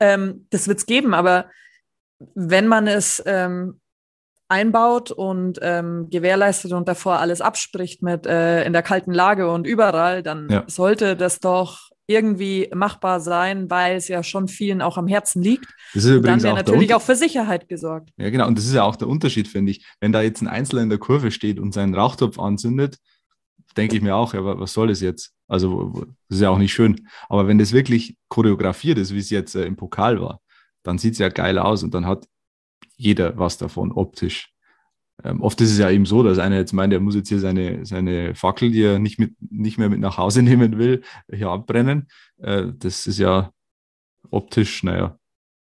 [0.00, 1.50] Ähm, das wird es geben, aber
[2.34, 3.80] wenn man es ähm,
[4.48, 9.66] einbaut und ähm, gewährleistet und davor alles abspricht mit äh, in der kalten Lage und
[9.66, 10.64] überall, dann Ja.
[10.66, 15.66] sollte das doch irgendwie machbar sein, weil es ja schon vielen auch am Herzen liegt.
[15.94, 18.10] das ist Und dann übrigens wäre natürlich auch für Sicherheit gesorgt.
[18.16, 18.48] Ja, genau.
[18.48, 19.86] Und das ist ja auch der Unterschied, finde ich.
[20.00, 22.96] Wenn da jetzt ein Einzelner in der Kurve steht und seinen Rauchtopf anzündet,
[23.76, 25.32] denke ich mir auch, ja, wa- was soll das jetzt?
[25.50, 27.08] Also, das ist ja auch nicht schön.
[27.28, 30.40] Aber wenn das wirklich choreografiert ist, wie es jetzt äh, im Pokal war,
[30.84, 32.26] dann sieht es ja geil aus und dann hat
[32.96, 34.52] jeder was davon optisch.
[35.24, 37.40] Ähm, oft ist es ja eben so, dass einer jetzt meint, er muss jetzt hier
[37.40, 41.48] seine, seine Fackel, die er nicht, mit, nicht mehr mit nach Hause nehmen will, hier
[41.48, 42.08] abbrennen.
[42.38, 43.50] Äh, das ist ja
[44.30, 45.18] optisch, naja,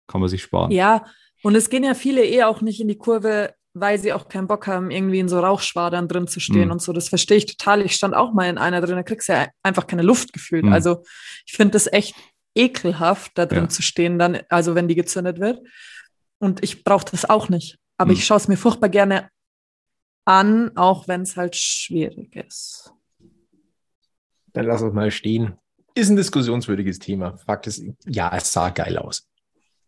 [0.07, 0.71] kann man sich sparen.
[0.73, 1.07] Ja,
[1.43, 4.47] und es gehen ja viele eh auch nicht in die Kurve, weil sie auch keinen
[4.49, 6.73] Bock haben, irgendwie in so Rauchschwadern drin zu stehen Mhm.
[6.73, 6.93] und so.
[6.93, 7.83] Das verstehe ich total.
[7.83, 10.65] Ich stand auch mal in einer drin, da kriegst du ja einfach keine Luft gefühlt.
[10.65, 10.73] Mhm.
[10.73, 11.05] Also
[11.47, 12.15] ich finde das echt
[12.55, 13.69] ekelhaft, da drin Ja.
[13.69, 15.61] zu stehen, dann, also wenn die gezündet wird.
[16.39, 17.79] Und ich brauche das auch nicht.
[17.97, 18.17] Aber Mhm.
[18.19, 19.29] ich schaue es mir furchtbar gerne
[20.25, 22.93] an, auch wenn es halt schwierig ist.
[24.53, 25.55] Dann lass uns mal stehen.
[25.95, 27.37] Ist ein diskussionswürdiges Thema.
[27.37, 29.29] Fakt ist, ja, es sah geil aus.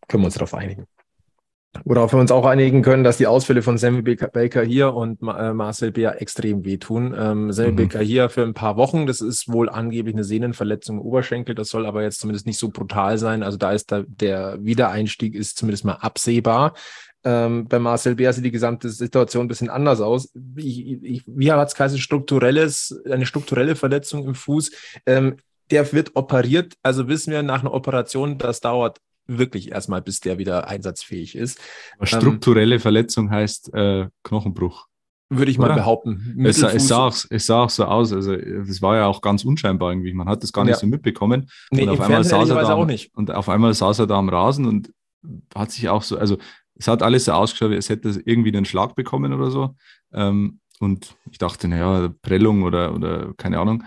[0.09, 0.87] Können wir uns darauf einigen.
[1.85, 5.53] Worauf wir uns auch einigen können, dass die Ausfälle von Sammy Baker hier und äh,
[5.55, 7.15] Marcel Beer extrem wehtun.
[7.19, 7.77] Ähm, Sammy Mhm.
[7.77, 9.07] Baker hier für ein paar Wochen.
[9.07, 11.55] Das ist wohl angeblich eine Sehnenverletzung im Oberschenkel.
[11.55, 13.43] Das soll aber jetzt zumindest nicht so brutal sein.
[13.43, 16.75] Also da ist da, der Wiedereinstieg ist zumindest mal absehbar.
[17.25, 20.31] Ähm, bei Marcel Beer sieht die gesamte Situation ein bisschen anders aus.
[20.57, 21.99] Ich, ich, wie hat es geheißen?
[21.99, 24.73] Strukturelles, eine strukturelle Verletzung im Fuß.
[25.07, 25.37] Ähm,
[25.71, 26.75] der wird operiert.
[26.83, 31.61] Also wissen wir nach einer Operation, das dauert wirklich erstmal, bis der wieder einsatzfähig ist.
[31.97, 34.87] Aber strukturelle Verletzung heißt äh, Knochenbruch.
[35.31, 35.77] Würde ich mal Oder?
[35.77, 36.45] behaupten.
[36.45, 38.13] Es, sah- es, sah auch, es sah auch so aus.
[38.13, 40.13] Also, es war ja auch ganz unscheinbar irgendwie.
[40.13, 40.79] Man hat das gar nicht Ja.
[40.79, 41.49] so mitbekommen.
[41.71, 43.15] nee, und auf einmal saß er da auch am- nicht.
[43.15, 44.93] Und auf einmal saß er da am Rasen und
[45.55, 46.37] hat sich auch so, also
[46.75, 49.75] es hat alles so ausgeschaut, als hätte er irgendwie einen Schlag bekommen oder so.
[50.13, 53.85] Ähm, und ich dachte, naja, Prellung oder, oder keine Ahnung.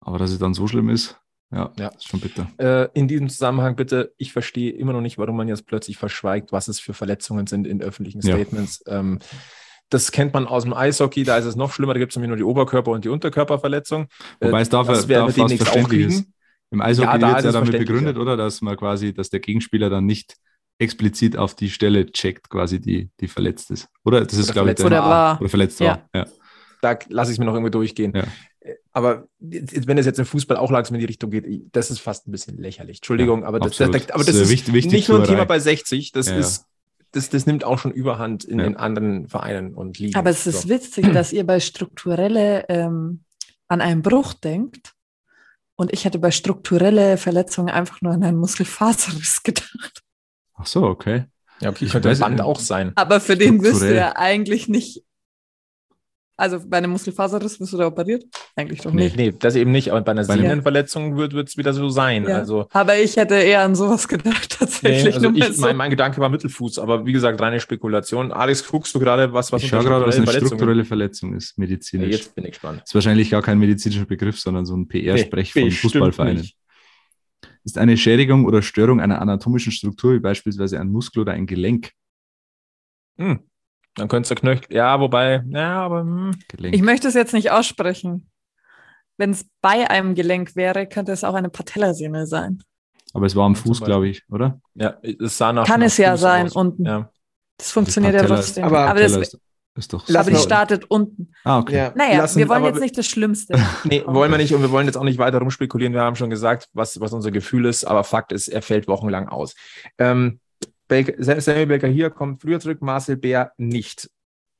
[0.00, 1.18] Aber dass es dann so schlimm ist,
[1.52, 1.88] ja, Ja.
[1.88, 2.48] ist schon bitter.
[2.58, 6.52] Äh, in diesem Zusammenhang bitte, ich verstehe immer noch nicht, warum man jetzt plötzlich verschweigt,
[6.52, 8.34] was es für Verletzungen sind in öffentlichen Ja.
[8.36, 8.82] Statements.
[8.86, 9.18] Ähm,
[9.90, 12.28] das kennt man aus dem Eishockey, da ist es noch schlimmer, da gibt es nämlich
[12.28, 14.08] nur die Oberkörper- und die Unterkörperverletzung.
[14.40, 16.32] Äh, Wobei es dafür, das werden da wir demnächst auch kriegen.
[16.72, 18.22] Im Eishockey Ja, da wird ist ja es damit begründet, ja.
[18.22, 18.36] oder?
[18.36, 20.34] Dass man quasi, dass der Gegenspieler dann nicht
[20.78, 23.88] explizit auf die Stelle checkt, quasi die, die verletzt ist.
[24.04, 24.24] Oder?
[24.26, 25.40] Das ist, Oder glaube ich, der, Oder war.
[25.40, 25.86] oder verletzt Ja.
[26.12, 26.20] war.
[26.22, 26.26] Ja.
[26.82, 28.12] da lasse ich es mir noch irgendwie durchgehen.
[28.96, 29.02] Ja.
[29.02, 32.26] Aber wenn es jetzt im Fußball auch langsam in die Richtung geht, das ist fast
[32.26, 32.98] ein bisschen lächerlich.
[32.98, 34.10] Entschuldigung, aber das, das, absolut.
[34.12, 35.26] aber Das das ist wichtig- wichtig nicht nur ein.
[35.26, 36.38] Thema bei 60, das Ja, ja.
[36.40, 36.64] ist,
[37.12, 38.64] das, das nimmt auch schon Überhand in Ja.
[38.64, 40.16] den anderen Vereinen und Ligen.
[40.16, 40.68] Aber es ist So.
[40.68, 43.20] witzig, dass ihr bei strukturelle ähm,
[43.68, 44.92] an einen Bruch denkt.
[45.78, 50.02] Und ich hätte bei strukturelle Verletzungen einfach nur an einen Muskelfaserriss gedacht.
[50.54, 51.24] Ach so, okay.
[51.60, 52.92] Ja, okay, Ich könnte weiß- ein Band auch sein.
[52.96, 55.02] Aber für den wisst ihr eigentlich nicht.
[56.38, 58.24] Also bei einem Muskelfaserriss wirst du da operiert?
[58.56, 59.16] Eigentlich doch Nee, nicht.
[59.16, 59.90] nee, das eben nicht.
[59.90, 62.24] Aber bei einer Sehnenverletzung wird es wieder so sein.
[62.28, 62.36] Ja.
[62.36, 65.14] Also, Aber ich hätte eher an sowas gedacht, nee, tatsächlich.
[65.14, 68.32] also nur mal ich, mein, mein Gedanke war Mittelfuß, aber wie gesagt, reine Spekulation.
[68.32, 71.54] Alex, guckst du gerade, was, was ich schaue gerade, was eine strukturellen strukturelle Verletzung ist,
[71.56, 72.10] Ja, medizinisch.
[72.10, 72.82] jetzt bin ich gespannt.
[72.84, 76.36] ist wahrscheinlich gar kein medizinischer Begriff, sondern so ein PR-Sprech von bestimmt Fußballvereinen.
[76.42, 76.56] nicht.
[77.64, 81.92] Ist eine Schädigung oder Störung einer anatomischen Struktur, wie beispielsweise ein Muskel oder ein Gelenk.
[83.18, 83.40] Hm.
[83.96, 84.66] Dann könntest du Knöchel.
[84.74, 86.32] Ja, wobei, ja, aber hm.
[86.48, 86.74] Gelenk.
[86.74, 88.30] Ich möchte es jetzt nicht aussprechen.
[89.18, 92.62] Wenn es bei einem Gelenk wäre, könnte es auch eine Patellasehne sein.
[93.14, 94.60] Aber es war am Fuß, glaube ich, oder?
[94.74, 95.66] ja, es sah nach.
[95.66, 96.52] Kann nach es ja Fuß sein, aus.
[96.56, 96.84] unten.
[96.84, 97.10] Ja.
[97.56, 98.64] Das funktioniert ja Patella- trotzdem.
[98.64, 99.38] aber aber, das, ist,
[99.74, 101.30] ist doch aber die startet unten.
[101.42, 101.76] Ah, okay.
[101.76, 103.58] Ja, Naja, lassen- wir wollen jetzt nicht das Schlimmste.
[103.84, 105.94] Nee, wollen wir nicht und wir wollen jetzt auch nicht weiter rumspekulieren.
[105.94, 109.28] Wir haben schon gesagt, was, was unser Gefühl ist, aber Fakt ist, er fällt wochenlang
[109.28, 109.54] aus.
[109.96, 110.40] Ähm,
[110.88, 114.10] Belk- Samuel Belker hier kommt früher zurück, Marcel Bär nicht.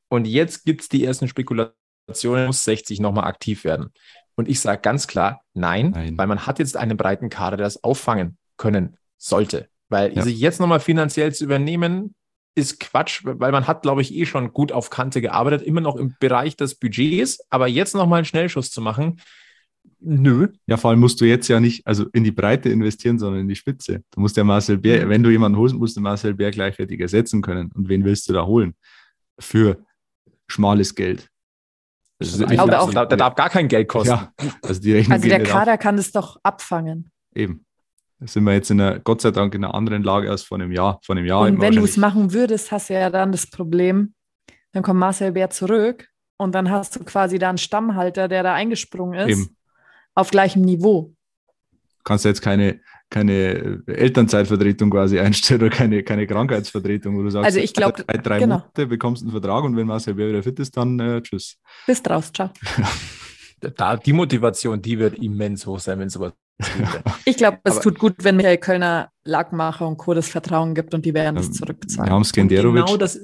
[0.08, 3.90] Und jetzt gibt es die ersten Spekulationen, muss 60 nochmal aktiv werden.
[4.36, 6.18] Und ich sage ganz klar, nein, Nein.
[6.18, 9.68] weil man hat jetzt einen breiten Kader, der das auffangen können sollte.
[9.88, 10.22] Weil Ja.
[10.22, 12.14] sich jetzt nochmal finanziell zu übernehmen,
[12.54, 15.96] ist Quatsch, weil man hat, glaube ich, eh schon gut auf Kante gearbeitet, immer noch
[15.96, 19.20] im Bereich des Budgets, aber jetzt nochmal einen Schnellschuss zu machen,
[20.01, 20.49] nö.
[20.66, 23.49] Ja, vor allem musst du jetzt ja nicht also in die Breite investieren, sondern in
[23.49, 24.03] die Spitze.
[24.11, 27.42] Du musst ja Marcel Bär, wenn du jemanden holst, musst du Marcel Bär gleichwertig ersetzen
[27.42, 27.70] können.
[27.75, 28.75] Und wen willst du da holen?
[29.38, 29.79] Für
[30.49, 31.29] schmales Geld.
[32.18, 34.09] Das ist nicht- glaube auch- da, da darf gar kein Geld kosten.
[34.11, 37.11] Ja, also die Rechnung Also der Kader kann das doch abfangen.
[37.31, 37.37] auf.
[37.37, 37.64] Eben.
[38.18, 40.57] Da sind wir jetzt in einer, Gott sei Dank, in einer anderen Lage als vor
[40.59, 40.99] einem Jahr.
[41.05, 44.14] Vor einem Jahr und wenn du es machen würdest, hast du ja dann das Problem,
[44.72, 48.55] dann kommt Marcel Bär zurück und dann hast du quasi da einen Stammhalter, der da
[48.55, 49.57] eingesprungen ist, Eben.
[50.16, 51.12] Auf gleichem Niveau.
[52.05, 57.46] kannst du jetzt keine, keine Elternzeitvertretung quasi einstellen oder keine, keine Krankheitsvertretung, wo du sagst,
[57.46, 58.57] Also ich glaub, drei, drei genau.
[58.59, 61.57] Monate bekommst du einen Vertrag und wenn Marcel Bär wieder fit ist, dann äh, tschüss.
[61.87, 62.50] Bist raus, ciao.
[63.61, 66.33] Da, die Motivation, die wird immens hoch sein, wenn sowas.
[67.24, 70.14] Ich glaube, es Aber- tut gut, wenn Michael Kölner Lackmacher und Co.
[70.14, 72.09] das Vertrauen gibt und die werden es Ähm, zurückzahlen.
[72.11, 72.85] Wir haben Skenderovic.
[72.87, 73.18] Genau das,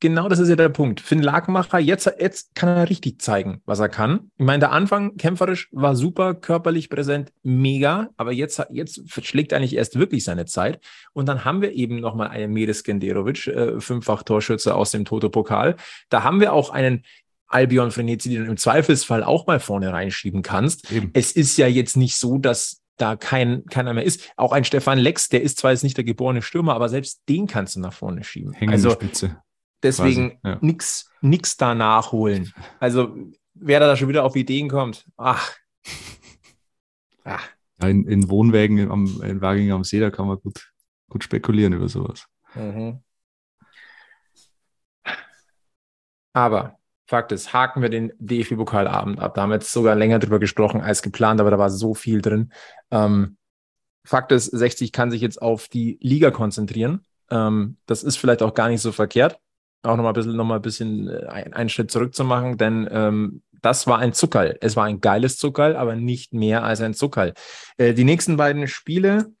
[0.00, 1.00] genau das ist ja der Punkt.
[1.00, 4.30] Finn Lakenmacher, jetzt, jetzt kann er richtig zeigen, was er kann.
[4.38, 9.76] Ich meine, der Anfang kämpferisch war super, körperlich präsent, mega, aber jetzt, jetzt schlägt eigentlich
[9.76, 10.80] erst wirklich seine Zeit.
[11.12, 15.76] Und dann haben wir eben nochmal einen Mede Skenderovic, äh, fünffach Torschütze aus dem Toto-Pokal.
[16.08, 17.04] Da haben wir auch einen
[17.46, 20.90] Albion Frenetzi, den du im Zweifelsfall auch mal vorne reinschieben kannst.
[20.90, 21.10] Eben.
[21.12, 24.32] Es ist ja jetzt nicht so, dass da kein, keiner mehr ist.
[24.36, 27.46] Auch ein Stefan Lex, der ist zwar jetzt nicht der geborene Stürmer, aber selbst den
[27.46, 28.52] kannst du nach vorne schieben.
[28.52, 29.38] Hängen also Spitze.
[29.82, 30.58] Deswegen ja.
[30.60, 32.52] nix, nix da nachholen.
[32.78, 33.16] Also
[33.54, 35.52] wer da schon wieder auf Ideen kommt, ach.
[37.24, 37.48] ach.
[37.82, 40.70] Ja, in, in Wohnwägen am, in Waging am See, da kann man gut,
[41.08, 42.26] gut spekulieren über sowas.
[42.54, 43.02] Mhm.
[46.32, 49.34] Aber Fakt ist, haken wir den DFB-Pokalabend ab.
[49.34, 52.22] Da haben wir jetzt sogar länger drüber gesprochen als geplant, aber da war so viel
[52.22, 52.52] drin.
[52.90, 53.36] Ähm,
[54.04, 57.04] Fakt ist, 60 kann sich jetzt auf die Liga konzentrieren.
[57.30, 59.40] Ähm, das ist vielleicht auch gar nicht so verkehrt.
[59.82, 63.42] Auch nochmal ein bisschen, noch mal ein bisschen äh, ein- einen Schritt zurückzumachen, denn ähm,
[63.62, 64.56] das war ein Zuckerl.
[64.60, 67.34] Es war ein geiles Zuckerl, aber nicht mehr als ein Zuckerl.
[67.78, 69.32] Äh, die nächsten beiden Spiele,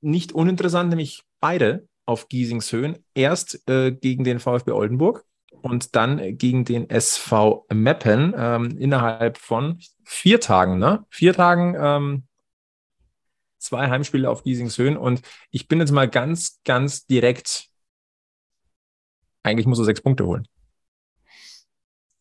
[0.00, 3.04] nicht uninteressant, nämlich beide auf Giesingshöhen.
[3.14, 5.24] Erst äh, gegen den VfB Oldenburg
[5.62, 11.04] und dann gegen den SV Meppen ähm, innerhalb von vier Tagen, ne?
[11.10, 12.22] Vier Tagen ähm,
[13.58, 17.67] zwei Heimspiele auf Giesingshöhen und ich bin jetzt mal ganz, ganz direkt.
[19.42, 20.46] Eigentlich muss er sechs Punkte holen.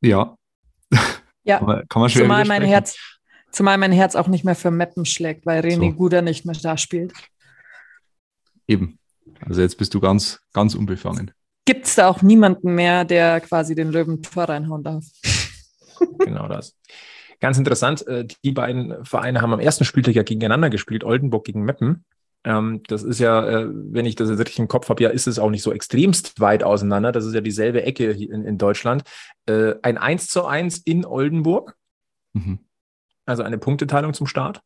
[0.02, 0.36] Ja,
[1.48, 2.62] Ja, kann man schwer zumal mein.
[2.64, 2.98] Herz,
[3.52, 5.96] zumal mein Herz auch nicht mehr für Meppen schlägt, weil René So.
[5.96, 7.14] Guder nicht mehr da spielt.
[8.68, 9.00] Eben.
[9.42, 11.32] Also jetzt bist du ganz, ganz unbefangen.
[11.66, 15.06] Gibt es da auch niemanden mehr, der quasi den Löwen Tor reinhauen darf?
[16.20, 16.78] Genau das.
[17.40, 21.64] Ganz interessant, äh, die beiden Vereine haben am ersten Spieltag ja gegeneinander gespielt, Oldenburg gegen
[21.64, 22.06] Meppen.
[22.48, 25.28] Ähm, das ist ja, äh, wenn ich das jetzt richtig im Kopf habe, ja, ist
[25.28, 27.12] es auch nicht so extremst weit auseinander.
[27.12, 29.04] Das ist ja dieselbe Ecke hier in, in Deutschland.
[29.48, 31.76] Äh, ein 1 zu 1 in Oldenburg,
[32.34, 32.60] Mhm.
[33.26, 34.62] also eine Punkteteilung zum Start.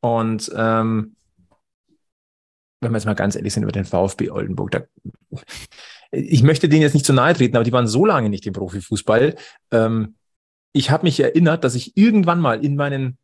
[0.00, 1.14] Und ähm,
[2.80, 4.80] wenn wir jetzt mal ganz ehrlich sind über den VfB Oldenburg, da,
[6.10, 8.54] ich möchte denen jetzt nicht zu nahe treten, aber die waren so lange nicht im
[8.54, 9.36] Profifußball.
[9.70, 10.16] Ähm,
[10.72, 13.18] ich habe mich erinnert, dass ich irgendwann mal in meinen,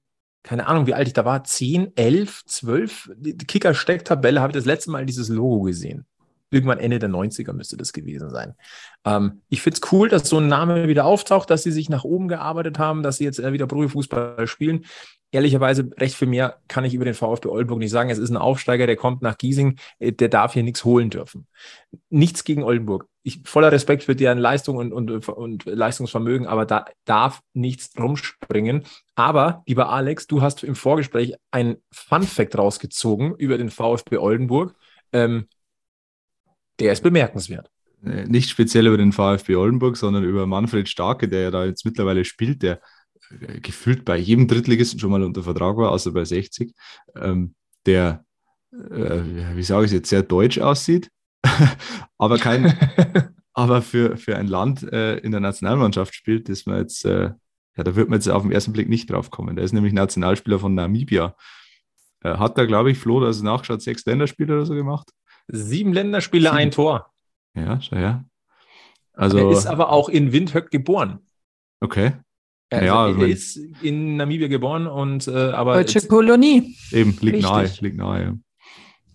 [0.46, 4.64] keine Ahnung, wie alt ich da war, 10, 11, 12, die Kicker-Stecktabelle habe ich das
[4.64, 6.06] letzte Mal dieses Logo gesehen.
[6.50, 8.54] Irgendwann Ende der 90er müsste das gewesen sein.
[9.04, 12.04] Ähm, ich finde es cool, dass so ein Name wieder auftaucht, dass sie sich nach
[12.04, 14.84] oben gearbeitet haben, dass sie jetzt äh, wieder Profifußball spielen.
[15.32, 18.10] Ehrlicherweise, recht viel mehr kann ich über den VfB Oldenburg nicht sagen.
[18.10, 21.46] Es ist ein Aufsteiger, der kommt nach Giesing, äh, der darf hier nichts holen dürfen.
[22.10, 23.08] Nichts gegen Oldenburg.
[23.24, 28.84] Ich, voller Respekt für deren Leistung und, und, und Leistungsvermögen, aber da darf nichts rumspringen.
[29.16, 34.76] Aber, lieber Alex, du hast im Vorgespräch ein Fun-Fact rausgezogen über den VfB Oldenburg.
[35.12, 35.48] Ähm,
[36.80, 37.70] der ist bemerkenswert.
[38.04, 41.84] Äh, nicht speziell über den VfB Oldenburg, sondern über Manfred Starke, der ja da jetzt
[41.84, 42.80] mittlerweile spielt, der
[43.30, 46.72] äh, gefühlt bei jedem Drittligisten schon mal unter Vertrag war, außer bei 60,
[47.16, 47.54] ähm,
[47.86, 48.24] der,
[48.72, 49.22] äh,
[49.54, 51.10] wie sage ich es jetzt, sehr deutsch aussieht,
[52.18, 52.76] aber kein,
[53.52, 57.30] aber für, für ein Land äh, in der Nationalmannschaft spielt, das man jetzt, äh,
[57.76, 59.56] ja, da wird man jetzt auf den ersten Blick nicht drauf kommen.
[59.56, 61.36] Der ist nämlich Nationalspieler von Namibia.
[62.22, 65.10] Äh, hat da, glaube ich, Flo, das nachgeschaut, sechs Länderspiele oder so gemacht?
[65.48, 66.56] Sieben Länderspiele, Sieben.
[66.56, 67.12] ein Tor.
[67.54, 68.24] Ja, schau her.
[69.12, 71.20] Also, er ist aber auch in Windhoek geboren.
[71.80, 72.12] Okay.
[72.70, 75.74] Also ja, er ist in Namibia geboren und äh, aber.
[75.74, 76.76] Deutsche Kolonie.
[76.90, 77.42] Eben, liegt Richtig.
[77.42, 78.22] nahe, liegt nahe.
[78.22, 78.34] Ja.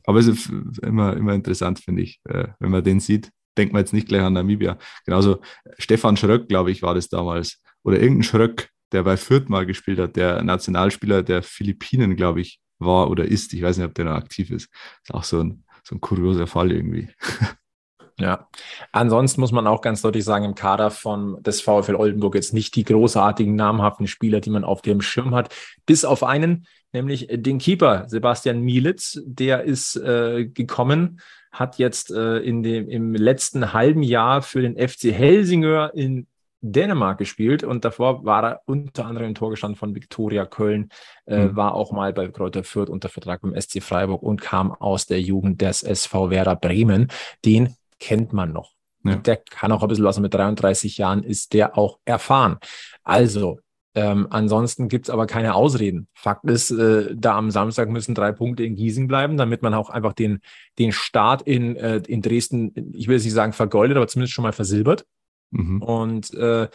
[0.06, 0.50] Aber es ist
[0.82, 3.30] immer, immer interessant, finde ich, äh, wenn man den sieht.
[3.58, 4.78] Denkt man jetzt nicht gleich an Namibia.
[5.06, 5.42] Genauso
[5.78, 7.62] Stefan Schröck, glaube ich, war das damals.
[7.84, 12.62] Oder irgendein Schröck, der bei Fürth mal gespielt hat, der Nationalspieler der Philippinen, glaube ich,
[12.80, 13.54] war oder ist.
[13.54, 14.70] Ich weiß nicht, ob der noch aktiv ist.
[15.04, 17.10] Ist auch so ein, so ein kurioser Fall irgendwie.
[18.20, 18.48] Ja,
[18.92, 22.76] ansonsten muss man auch ganz deutlich sagen, im Kader von des VfL Oldenburg jetzt nicht
[22.76, 25.54] die großartigen, namhaften Spieler, die man auf dem Schirm hat,
[25.88, 31.20] bis auf einen, nämlich den Keeper Sebastian Mielitz, der ist äh, gekommen,
[31.52, 36.28] hat jetzt äh, in dem, im letzten halben Jahr für den FC Helsingør in
[36.62, 40.90] Dänemark gespielt und davor war er unter anderem im Torgestand von Viktoria Köln,
[41.26, 41.56] äh, mhm.
[41.56, 45.22] war auch mal bei Kräuter Fürth unter Vertrag beim SC Freiburg und kam aus der
[45.22, 47.08] Jugend des SV Werder Bremen.
[47.44, 48.74] Den kennt man noch.
[49.04, 49.16] Ja.
[49.16, 52.58] Der kann auch ein bisschen was mit 33 Jahren, ist der auch erfahren.
[53.04, 53.60] Also,
[53.94, 56.08] ähm, ansonsten gibt's aber keine Ausreden.
[56.14, 59.90] Fakt ist, äh, da am Samstag müssen drei Punkte in Gießen bleiben, damit man auch
[59.90, 60.40] einfach den,
[60.80, 64.44] den Start in, äh, in Dresden, ich will jetzt nicht sagen vergoldet, aber zumindest schon
[64.44, 65.06] mal versilbert.
[65.52, 65.82] Mhm.
[65.82, 66.68] Und äh,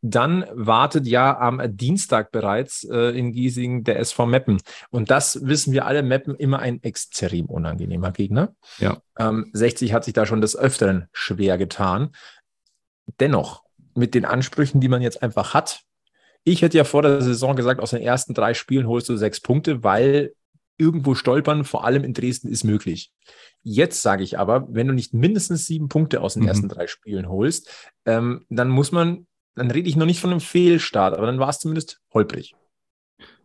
[0.00, 4.60] dann wartet ja am Dienstag bereits äh, in Giesing der SV Meppen.
[4.90, 8.54] Und das wissen wir alle, Meppen immer ein extrem unangenehmer Gegner.
[8.78, 8.98] Ja.
[9.18, 12.10] Ähm, 60 hat sich da schon des Öfteren schwer getan.
[13.18, 13.64] Dennoch,
[13.94, 15.80] mit den Ansprüchen, die man jetzt einfach hat,
[16.44, 19.40] ich hätte ja vor der Saison gesagt, aus den ersten drei Spielen holst du sechs
[19.40, 20.32] Punkte, weil
[20.78, 23.12] irgendwo stolpern, vor allem in Dresden, ist möglich.
[23.62, 26.48] Jetzt sage ich aber, wenn du nicht mindestens sieben Punkte aus den mhm.
[26.48, 29.26] ersten drei Spielen holst, ähm, dann muss man
[29.58, 32.54] dann rede ich noch nicht von einem Fehlstart, aber dann war es zumindest holprig.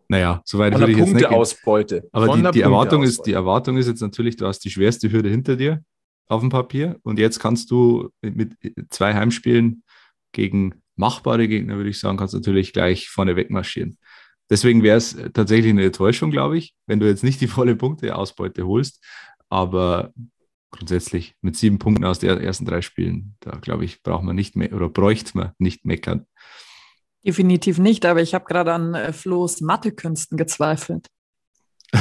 [0.08, 1.26] Naja, soweit würde ich jetzt nicht.
[1.26, 2.08] Ausbeute.
[2.12, 5.30] Aber die, die Erwartung ist, die Erwartung ist jetzt natürlich, du hast die schwerste Hürde
[5.30, 5.84] hinter dir
[6.28, 8.56] auf dem Papier und jetzt kannst du mit
[8.90, 9.84] zwei Heimspielen
[10.32, 13.98] gegen machbare Gegner, würde ich sagen, kannst du natürlich gleich vorne wegmarschieren.
[14.50, 18.68] Deswegen wäre es tatsächlich eine Enttäuschung, glaube ich, wenn du jetzt nicht die volle Punkteausbeute
[18.68, 19.04] holst.
[19.50, 20.12] Aber
[20.72, 24.56] grundsätzlich mit sieben Punkten aus den ersten drei Spielen, da glaube ich, braucht man nicht
[24.56, 26.26] mehr oder bräuchte man nicht meckern.
[27.26, 31.08] Definitiv nicht, aber ich habe gerade an äh, Flo's Mathekünsten gezweifelt.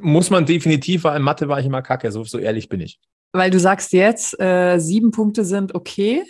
[0.00, 2.98] Muss man definitiv, weil in Mathe war ich immer kacke, so, so ehrlich bin ich.
[3.32, 6.24] Weil du sagst jetzt, äh, sieben Punkte sind okay,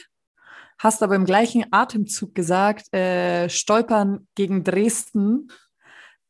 [0.85, 5.49] hast aber im gleichen Atemzug gesagt, äh, Stolpern gegen Dresden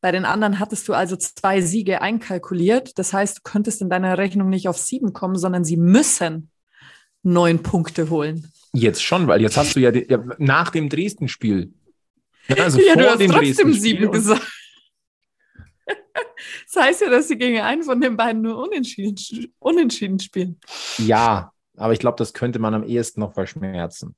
[0.01, 2.99] bei den anderen hattest du also zwei Siege einkalkuliert.
[2.99, 6.51] Das heißt, du könntest in deiner Rechnung nicht auf sieben kommen, sondern sie müssen
[7.23, 8.53] neun Punkte holen.
[8.75, 11.73] Jetzt schon, weil jetzt hast du ja, die, ja nach dem Dresden-Spiel.
[12.59, 14.47] Also ja, du hast trotzdem sieben gesagt.
[15.87, 19.17] das heißt ja, dass sie gegen einen von den beiden nur unentschieden,
[19.59, 20.61] unentschieden spielen.
[20.99, 24.15] Ja, aber ich glaube, das könnte man am ehesten noch verschmerzen.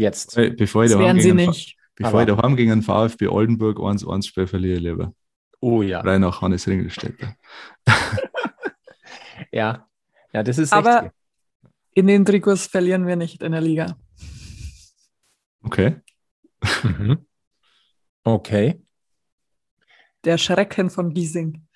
[0.00, 0.34] Jetzt.
[0.56, 1.76] Bevor ich werden sie nicht.
[1.94, 5.14] Bevor aber ich daheim gegen den VfB Oldenburg 1-1 spiele, verliere lieber.
[5.60, 6.00] Oh ja.
[6.00, 7.36] Rein nach Hannes Ringelstädter.
[9.52, 9.86] ja.
[10.32, 11.12] ja, das ist Aber
[11.92, 13.98] in den Trikots verlieren wir nicht in der Liga.
[15.62, 15.96] Okay.
[16.82, 17.26] Mhm.
[18.24, 18.82] Okay.
[20.24, 21.66] Der Schrecken von Giesing.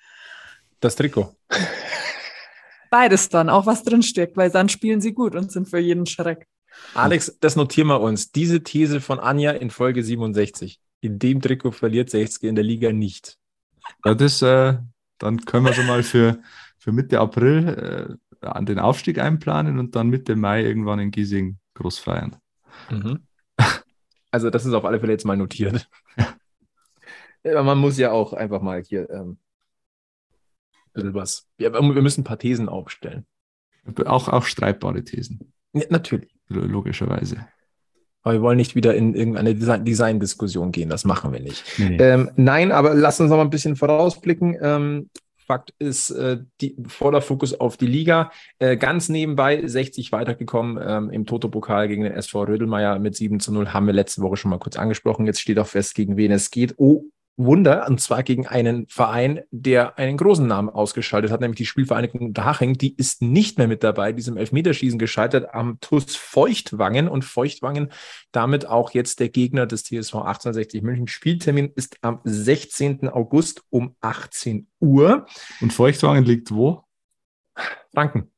[0.79, 1.35] Das Trikot.
[2.89, 6.07] Beides dann, auch was drin steckt, weil dann spielen sie gut und sind für jeden
[6.07, 6.47] Schreck.
[6.93, 8.31] Alex, das notieren wir uns.
[8.31, 10.79] Diese These von Anja in Folge 67.
[11.01, 13.37] In dem Trikot verliert 60 in der Liga nicht.
[14.03, 14.77] Das, äh,
[15.17, 16.39] dann können wir schon mal für,
[16.77, 21.57] für Mitte April äh, an den Aufstieg einplanen und dann Mitte Mai irgendwann in Giesing
[21.75, 22.35] groß feiern.
[22.89, 23.25] Mhm.
[24.31, 25.89] Also das ist auf alle Fälle jetzt mal notiert.
[27.43, 29.37] ja, man muss ja auch einfach mal hier ähm,
[30.93, 31.47] was.
[31.57, 33.25] Ja, wir müssen ein paar Thesen aufstellen.
[34.05, 36.34] Auch, auch streitbare Thesen, Ja, natürlich.
[36.49, 37.47] Lo- logischerweise.
[38.23, 40.89] Aber wir wollen nicht wieder in irgendeine Design- Design-Diskussion gehen.
[40.89, 41.63] Das machen wir nicht.
[41.77, 41.97] Nee, nee.
[42.03, 44.57] Ähm, nein, aber lass uns noch mal ein bisschen vorausblicken.
[44.61, 45.09] Ähm,
[45.47, 48.31] Fakt ist, äh, die, voller Fokus auf die Liga.
[48.57, 53.53] Äh, ganz nebenbei 60 weitergekommen ähm, im Toto-Pokal gegen den SV Rödelmeier mit 7 zu
[53.53, 53.67] 0.
[53.71, 55.27] Haben wir letzte Woche schon mal kurz angesprochen.
[55.27, 56.73] Jetzt steht auch fest, gegen wen es geht.
[56.77, 57.03] Oh,
[57.37, 62.21] Wunder, und zwar gegen einen Verein, der einen großen Namen ausgeschaltet hat, nämlich die Spielvereinigung
[62.21, 62.75] Unterhaching.
[62.75, 67.91] Die ist nicht mehr mit dabei, diesem Elfmeterschießen gescheitert am TUS Feuchtwangen und Feuchtwangen
[68.31, 71.07] damit auch jetzt der Gegner des TSV 1860 München.
[71.07, 73.09] Spieltermin ist am 16.
[73.09, 75.25] August um 18 Uhr.
[75.61, 76.83] Und Feuchtwangen liegt wo?
[77.93, 78.31] Franken.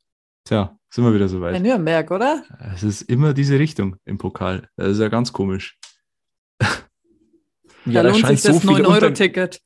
[0.45, 1.62] Tja, sind wir wieder In soweit.
[1.62, 2.43] Nürnberg, oder?
[2.74, 4.70] Es ist immer diese Richtung im Pokal.
[4.76, 5.76] Das ist ja ganz komisch.
[7.94, 9.62] Da lohnt sich das viele Unter 9-Euro-Ticket.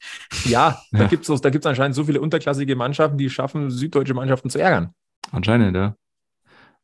[0.46, 1.08] Ja, da Ja.
[1.08, 4.94] gibt es da gibt's anscheinend so viele unterklassige Mannschaften, die schaffen, süddeutsche Mannschaften zu ärgern.
[5.32, 5.96] Anscheinend, ja.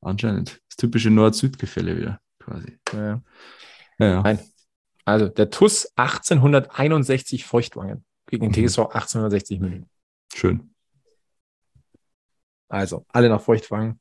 [0.02, 0.62] Anscheinend.
[0.70, 2.78] Das typische Nord-Süd-Gefälle wieder, quasi.
[2.94, 3.22] Ja.
[4.00, 4.22] Ja, ja.
[4.22, 4.40] Nein.
[5.06, 8.68] Also der TUS 1861 Feuchtwangen gegen den Mhm.
[8.68, 9.90] TSV 1860 München.
[10.34, 10.74] Schön.
[12.70, 14.00] Also alle nach Feuchtwangen.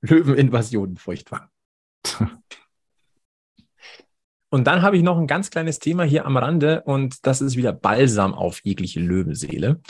[0.00, 1.48] Löweninvasion Feuchtwangen.
[4.52, 7.56] Und dann habe ich noch ein ganz kleines Thema hier am Rande und das ist
[7.56, 9.80] wieder Balsam auf jegliche Löwenseele.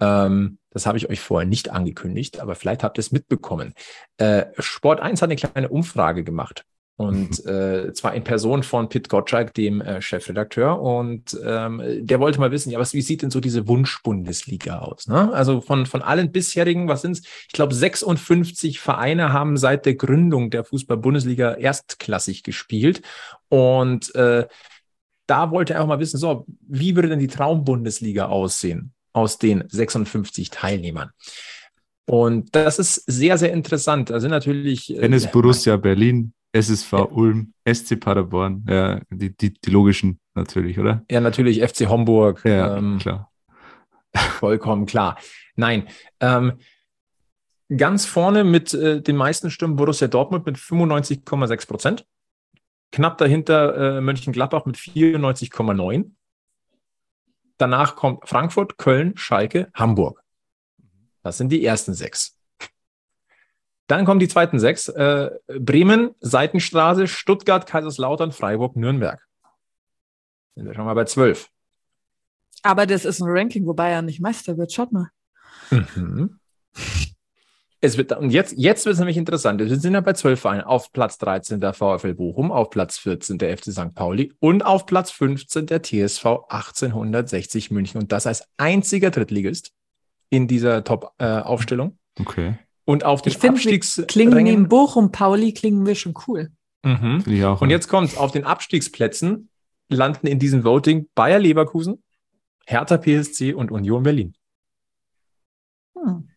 [0.00, 3.74] Ähm, das habe ich euch vorher nicht angekündigt, aber vielleicht habt ihr es mitbekommen.
[4.18, 6.64] Äh, Sport 1 hat eine kleine Umfrage gemacht.
[6.96, 10.80] Und äh, zwar in Person von Pit Gottschalk, dem äh, Chefredakteur.
[10.80, 15.08] Und ähm, der wollte mal wissen, ja, was, wie sieht denn so diese Wunsch-Bundesliga aus?
[15.08, 15.32] Ne?
[15.32, 17.22] Also von, von allen bisherigen, was sind's?
[17.48, 23.02] Ich glaube, 56 Vereine haben seit der Gründung der Fußball-Bundesliga erstklassig gespielt.
[23.48, 24.46] Und äh,
[25.26, 29.64] da wollte er auch mal wissen, so, wie würde denn die Traum-Bundesliga aussehen aus den
[29.68, 31.10] 56 Teilnehmern?
[32.06, 34.10] Und das ist sehr, sehr interessant.
[34.10, 34.94] Da sind natürlich.
[34.94, 38.64] äh, Tennis Borussia Berlin, SSV Ulm, SC Paderborn.
[38.68, 41.04] Ja, die, die, die logischen natürlich, oder?
[41.10, 42.44] Ja, natürlich FC Homburg.
[42.44, 43.32] Ja, ähm, klar.
[44.14, 45.18] Vollkommen klar.
[45.56, 45.88] Nein,
[46.20, 46.58] ähm,
[47.76, 52.06] ganz vorne mit äh, den meisten Stimmen Borussia Dortmund mit 95,6 Prozent.
[52.92, 56.12] Knapp dahinter äh, Mönchengladbach mit 94,9.
[57.58, 60.22] Danach kommt Frankfurt, Köln, Schalke, Hamburg.
[61.22, 62.33] Das sind die ersten sechs.
[63.86, 64.88] Dann kommen die zweiten sechs.
[64.88, 69.20] Äh, Bremen, Seitenstraße, Stuttgart, Kaiserslautern, Freiburg, Nürnberg.
[70.54, 71.48] Sind wir schon mal bei zwölf.
[72.62, 74.72] Aber das ist ein Ranking, wo Bayern nicht Meister wird.
[74.72, 75.10] Schaut mal.
[75.70, 76.38] Mhm.
[77.80, 79.60] Es wird, und jetzt, jetzt wird es nämlich interessant.
[79.60, 80.62] Wir sind ja bei zwölf Vereinen.
[80.62, 83.94] Auf Platz 13 der VfL Bochum, auf Platz 14 der FC St.
[83.94, 88.00] Pauli und auf Platz 15 der TSV 1860 München.
[88.00, 89.72] Und das als einziger Drittligist
[90.30, 91.98] in dieser Top-Aufstellung.
[92.18, 92.54] Okay.
[92.84, 96.50] Und auf den Ich wir klingen neben Bochum, Pauli, klingen wir schon cool.
[96.84, 97.22] Mhm.
[97.22, 97.60] Finde ich auch.
[97.60, 98.16] Und jetzt kommt's.
[98.16, 99.48] Auf den Abstiegsplätzen
[99.88, 102.02] landen in diesem Voting Bayer Leverkusen,
[102.66, 104.34] Hertha PSC und Union Berlin.
[105.96, 106.28] Hm.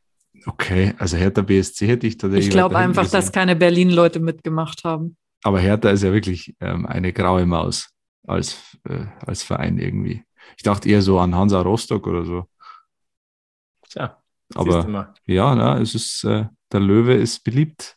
[0.45, 2.47] Okay, also Hertha BSC hätte ich tatsächlich.
[2.47, 3.31] Ich glaube einfach, dass gesehen.
[3.33, 5.17] keine Berlin-Leute mitgemacht haben.
[5.43, 7.89] Aber Hertha ist ja wirklich ähm, eine graue Maus
[8.25, 10.23] als, äh, als Verein irgendwie.
[10.55, 12.45] Ich dachte eher so an Hansa Rostock oder so.
[13.89, 14.16] Tja,
[14.55, 17.95] Aber ja, na, es ist, äh, der Löwe ist beliebt.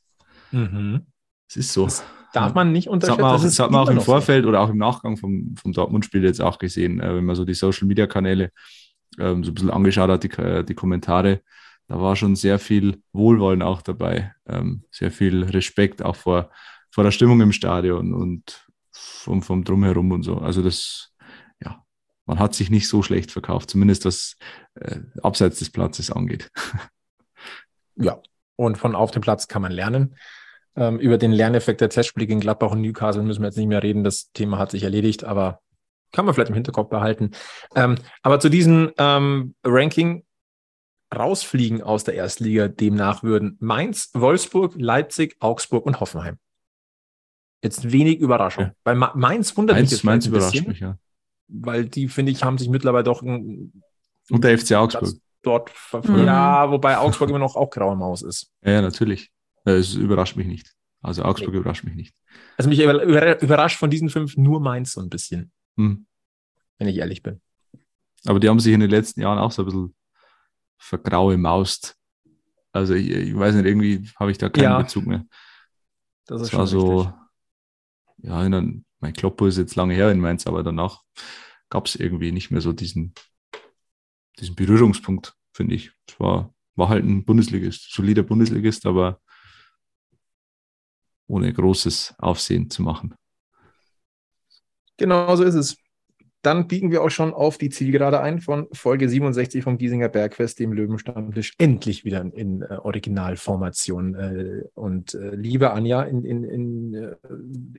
[0.50, 1.06] Mhm.
[1.48, 1.84] Es ist so.
[1.86, 3.12] Das Darf man nicht Das unterschätzen.
[3.12, 4.12] hat man auch, Das das hat man auch im noch so.
[4.12, 7.44] Vorfeld oder auch im Nachgang vom, vom Dortmund-Spiel jetzt auch gesehen, äh, wenn man so
[7.44, 8.52] die Social-Media-Kanäle
[9.18, 11.40] ähm, so ein bisschen angeschaut hat, die, äh, die Kommentare.
[11.88, 16.50] Da war schon sehr viel Wohlwollen auch dabei, ähm, sehr viel Respekt auch vor,
[16.92, 20.38] vor der Stimmung im Stadion und vom, vom Drumherum und so.
[20.38, 21.09] Also das,
[22.30, 24.36] man hat sich nicht so schlecht verkauft, zumindest was
[24.76, 26.50] äh, abseits des Platzes angeht.
[27.96, 28.18] Ja,
[28.56, 30.16] und von auf dem Platz kann man lernen.
[30.74, 33.82] Ähm, über den Lerneffekt der Testspiele gegen Gladbach und Newcastle müssen wir jetzt nicht mehr
[33.82, 34.04] reden.
[34.04, 35.60] Das Thema hat sich erledigt, aber
[36.10, 37.32] kann man vielleicht im Hinterkopf behalten.
[37.74, 40.24] Ähm, aber zu diesem ähm, Ranking
[41.14, 46.38] rausfliegen aus der Erstliga, demnach würden Mainz, Wolfsburg, Leipzig, Augsburg und Hoffenheim.
[47.62, 48.64] Jetzt wenig Überraschung.
[48.64, 48.72] Ja.
[48.82, 50.96] Bei Ma Mainz wundert mich Mainz, jetzt Mainz ein überrascht bisschen, mich, ja.
[51.52, 53.82] Weil die, finde ich, haben sich mittlerweile doch ein,
[54.30, 55.14] Und der FC Augsburg.
[55.42, 55.70] Dort,
[56.04, 56.24] Mhm.
[56.26, 58.52] ja, wobei Augsburg immer noch auch graue Maus ist.
[58.62, 59.30] Ja, ja, natürlich.
[59.64, 60.74] Es überrascht mich nicht.
[61.02, 62.14] Also Augsburg überrascht mich nicht.
[62.58, 66.06] Also mich über- über- überrascht von diesen fünf nur Mainz so ein bisschen, Hm.
[66.78, 67.40] wenn ich ehrlich bin.
[68.26, 69.94] Aber die haben sich in den letzten Jahren auch so ein bisschen
[70.76, 71.96] vergraue Maust.
[72.72, 75.24] Also ich, ich weiß nicht, irgendwie habe ich da keinen Ja, Bezug mehr.
[76.26, 77.10] Das Es war so,
[78.18, 81.02] ja, in einem, mein Kloppo ist jetzt lange her in Mainz, aber danach
[81.68, 83.14] gab es irgendwie nicht mehr so diesen,
[84.38, 85.92] diesen Berührungspunkt, finde ich.
[86.06, 89.20] Es war war halt ein Bundesligist, solider Bundesligist, aber
[91.28, 93.14] ohne großes Aufsehen zu machen.
[94.96, 95.76] Genau so ist es.
[96.42, 100.58] Dann biegen wir auch schon auf die Zielgerade ein von Folge 67 vom Giesinger Bergfest,
[100.58, 104.14] dem Löwenstammtisch, endlich wieder in, in äh, Originalformation.
[104.14, 107.16] Äh, und äh, liebe Anja, in, in, in, äh,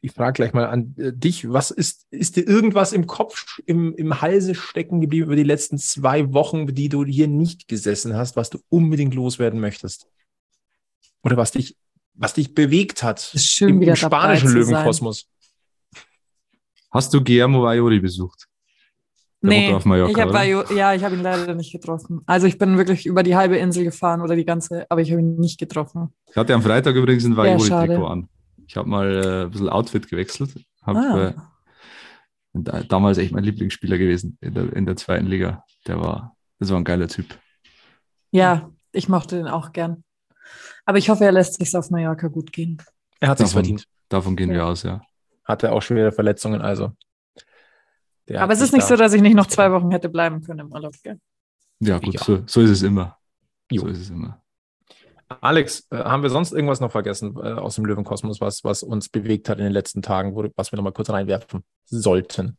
[0.01, 3.95] ich frage gleich mal an äh, dich, was ist, ist dir irgendwas im Kopf, im,
[3.95, 8.35] im Halse stecken geblieben über die letzten zwei Wochen, die du hier nicht gesessen hast,
[8.35, 10.07] was du unbedingt loswerden möchtest?
[11.23, 11.77] Oder was dich,
[12.13, 14.53] was dich bewegt hat Ist schön, im, wieder im spanischen.
[14.53, 15.27] Löwenkosmos?
[16.91, 18.50] Hast du Guillermo Vaioli besucht?
[19.43, 20.73] Nee, auf Mallorca, ich habe oder?
[20.73, 22.21] ja, ich habe ihn leider nicht getroffen.
[22.27, 25.21] Also ich bin wirklich über die halbe Insel gefahren oder die ganze, aber ich habe
[25.21, 26.13] ihn nicht getroffen.
[26.29, 28.29] Ich hatte am Freitag übrigens ein Ja, Vaioli-Trikot an.
[28.67, 30.53] Ich habe mal äh, ein bisschen Outfit gewechselt.
[30.83, 31.27] Hab, Ah.
[31.29, 31.33] äh,
[32.53, 35.63] da, damals echt mein Lieblingsspieler gewesen in der, in der zweiten Liga.
[35.87, 37.37] Der war, das war ein geiler Typ.
[38.31, 40.03] Ja, ich mochte den auch gern.
[40.85, 42.81] Aber ich hoffe, er lässt sich auf Mallorca gut gehen.
[43.19, 43.85] Er hat Davon, verdient.
[44.09, 44.65] davon gehen wir Ja.
[44.65, 45.01] aus, ja.
[45.45, 46.91] Hatte auch schwere Verletzungen, also.
[48.31, 50.59] Der Aber es ist nicht so, dass ich nicht noch zwei Wochen hätte bleiben können
[50.59, 50.93] im Urlaub.
[51.03, 51.19] Gell?
[51.79, 52.23] Ja, gut, Ja.
[52.23, 53.17] So, so ist es immer.
[53.71, 53.81] Jo.
[53.81, 54.41] So ist es immer.
[55.39, 59.07] Alex, äh, haben wir sonst irgendwas noch vergessen äh, aus dem Löwenkosmos, was, was uns
[59.09, 62.57] bewegt hat in den letzten Tagen, wo, was wir nochmal kurz reinwerfen sollten?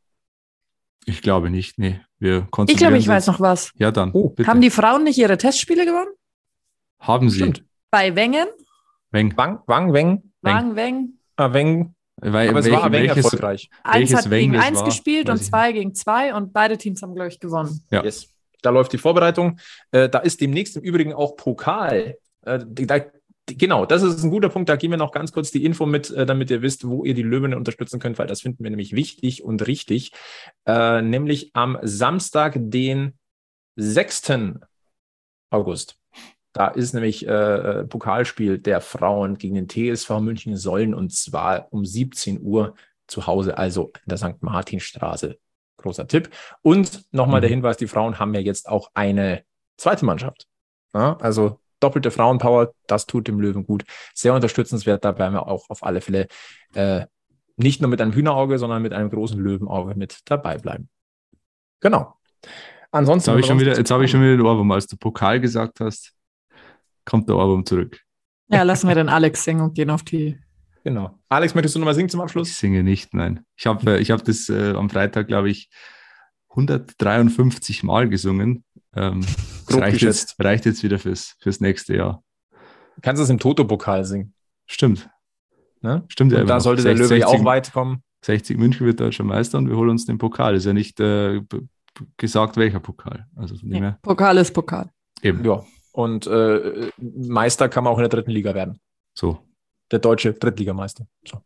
[1.05, 2.01] Ich glaube nicht, nee.
[2.18, 3.73] Wir Ich glaube, ich uns- weiß noch was.
[3.75, 4.12] Ja, dann.
[4.12, 4.49] Oh, bitte.
[4.49, 6.12] Haben die Frauen nicht ihre Testspiele gewonnen?
[7.01, 7.39] Haben sie.
[7.41, 7.64] Stimmt.
[7.91, 8.47] Bei Wengen,
[9.11, 9.35] Weng.
[9.37, 11.18] Wang, Wang, Weng, Wang, Weng.
[11.37, 11.95] ah, Weng,
[12.25, 13.68] Weil, aber es welch- war welches, erfolgreich.
[13.83, 17.29] Eins hat gegen eins war, gespielt und zwei gegen zwei und beide Teams haben, glaube
[17.29, 17.83] ich, gewonnen.
[17.91, 18.05] Ja.
[18.05, 18.29] Yes.
[18.62, 19.59] Da läuft die Vorbereitung.
[19.91, 22.14] Äh, da ist demnächst im Übrigen auch Pokal.
[22.45, 23.01] Äh, da,
[23.47, 24.68] genau, das ist ein guter Punkt.
[24.68, 27.14] Da geben wir noch ganz kurz die Info mit, äh, damit ihr wisst, wo ihr
[27.14, 30.12] die Löwen unterstützen könnt, weil das finden wir nämlich wichtig und richtig.
[30.64, 33.18] Äh, nämlich am Samstag, den
[33.75, 34.61] 6.
[35.51, 35.97] August.
[36.53, 41.68] Da ist nämlich äh, äh, Pokalspiel der Frauen gegen den TSV München Sollen und zwar
[41.72, 42.74] um 17 Uhr
[43.07, 44.42] zu Hause, also in der St.
[44.42, 45.38] Martinstraße.
[45.78, 46.30] Großer Tipp.
[46.62, 47.42] Und nochmal Mhm.
[47.42, 49.42] der Hinweis, die Frauen haben ja jetzt auch eine
[49.76, 50.46] zweite Mannschaft.
[50.94, 53.84] Ja, also doppelte Frauenpower, das tut dem Löwen gut.
[54.14, 56.28] Sehr unterstützenswert, da werden wir auch auf alle Fälle
[56.74, 57.07] äh,
[57.57, 60.88] nicht nur mit einem Hühnerauge, sondern mit einem großen Löwenauge mit dabei bleiben.
[61.80, 62.14] Genau.
[62.90, 63.30] Ansonsten.
[63.30, 64.70] Jetzt habe ich, schon wieder, jetzt hab ich schon wieder den Ohrwurm.
[64.70, 66.12] Als du Pokal gesagt hast,
[67.05, 68.00] kommt der Ohrwurm zurück.
[68.48, 70.38] Ja, lassen wir den Alex singen und gehen auf die.
[70.84, 71.18] Genau.
[71.28, 72.48] Alex, möchtest du nochmal singen zum Abschluss?
[72.48, 73.44] Ich singe nicht, nein.
[73.57, 75.70] Ich habe ich hab das äh, am Freitag, glaube ich,
[76.50, 78.64] 153 Mal gesungen.
[78.94, 79.24] Ähm,
[79.66, 82.22] das reicht jetzt, reicht jetzt wieder fürs, fürs nächste Jahr.
[83.00, 84.34] Kannst du es im Toto-Pokal singen?
[84.66, 85.09] Stimmt.
[85.80, 86.05] Ne?
[86.09, 86.38] Stimmt ja.
[86.38, 86.62] Und immer da noch.
[86.62, 88.03] sollte der 60, Löwe ja auch 60 weit kommen.
[88.24, 90.55] 60 München wird deutscher Meister und wir holen uns den Pokal.
[90.55, 91.40] Ist ja nicht äh,
[92.16, 93.26] gesagt, welcher Pokal.
[93.34, 93.78] Also von Ja.
[93.80, 93.98] her.
[94.03, 94.90] Pokal ist Pokal.
[95.22, 95.44] Eben.
[95.44, 95.64] Ja.
[95.93, 98.80] Und äh, Meister kann man auch in der dritten Liga werden.
[99.14, 99.38] So.
[99.90, 101.07] Der deutsche Drittligameister.
[101.26, 101.43] So.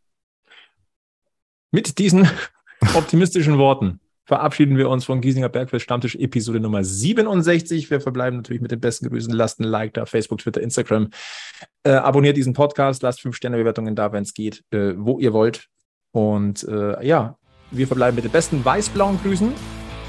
[1.71, 2.29] Mit diesen
[2.95, 7.89] optimistischen Worten verabschieden wir uns von Giesinger Bergfest Stammtisch Episode Nummer 67.
[7.89, 9.33] Wir verbleiben natürlich mit den besten Grüßen.
[9.33, 11.09] Lasst ein Like da, Facebook, Twitter, Instagram.
[11.83, 15.67] Äh, abonniert diesen Podcast, lasst 5-Sterne-Bewertungen da, wenn es geht, äh, wo ihr wollt.
[16.11, 17.37] Und äh, ja,
[17.71, 19.53] wir verbleiben mit den besten weiß-blauen Grüßen.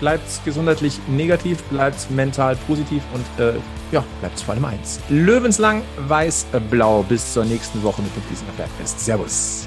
[0.00, 3.54] Bleibt gesundheitlich negativ, bleibt mental positiv und äh,
[3.90, 5.00] ja, bleibt vor allem eins.
[5.08, 7.02] Löwenslang weiß-blau.
[7.02, 9.00] Bis zur nächsten Woche mit dem Giesinger Bergfest.
[9.00, 9.66] Servus.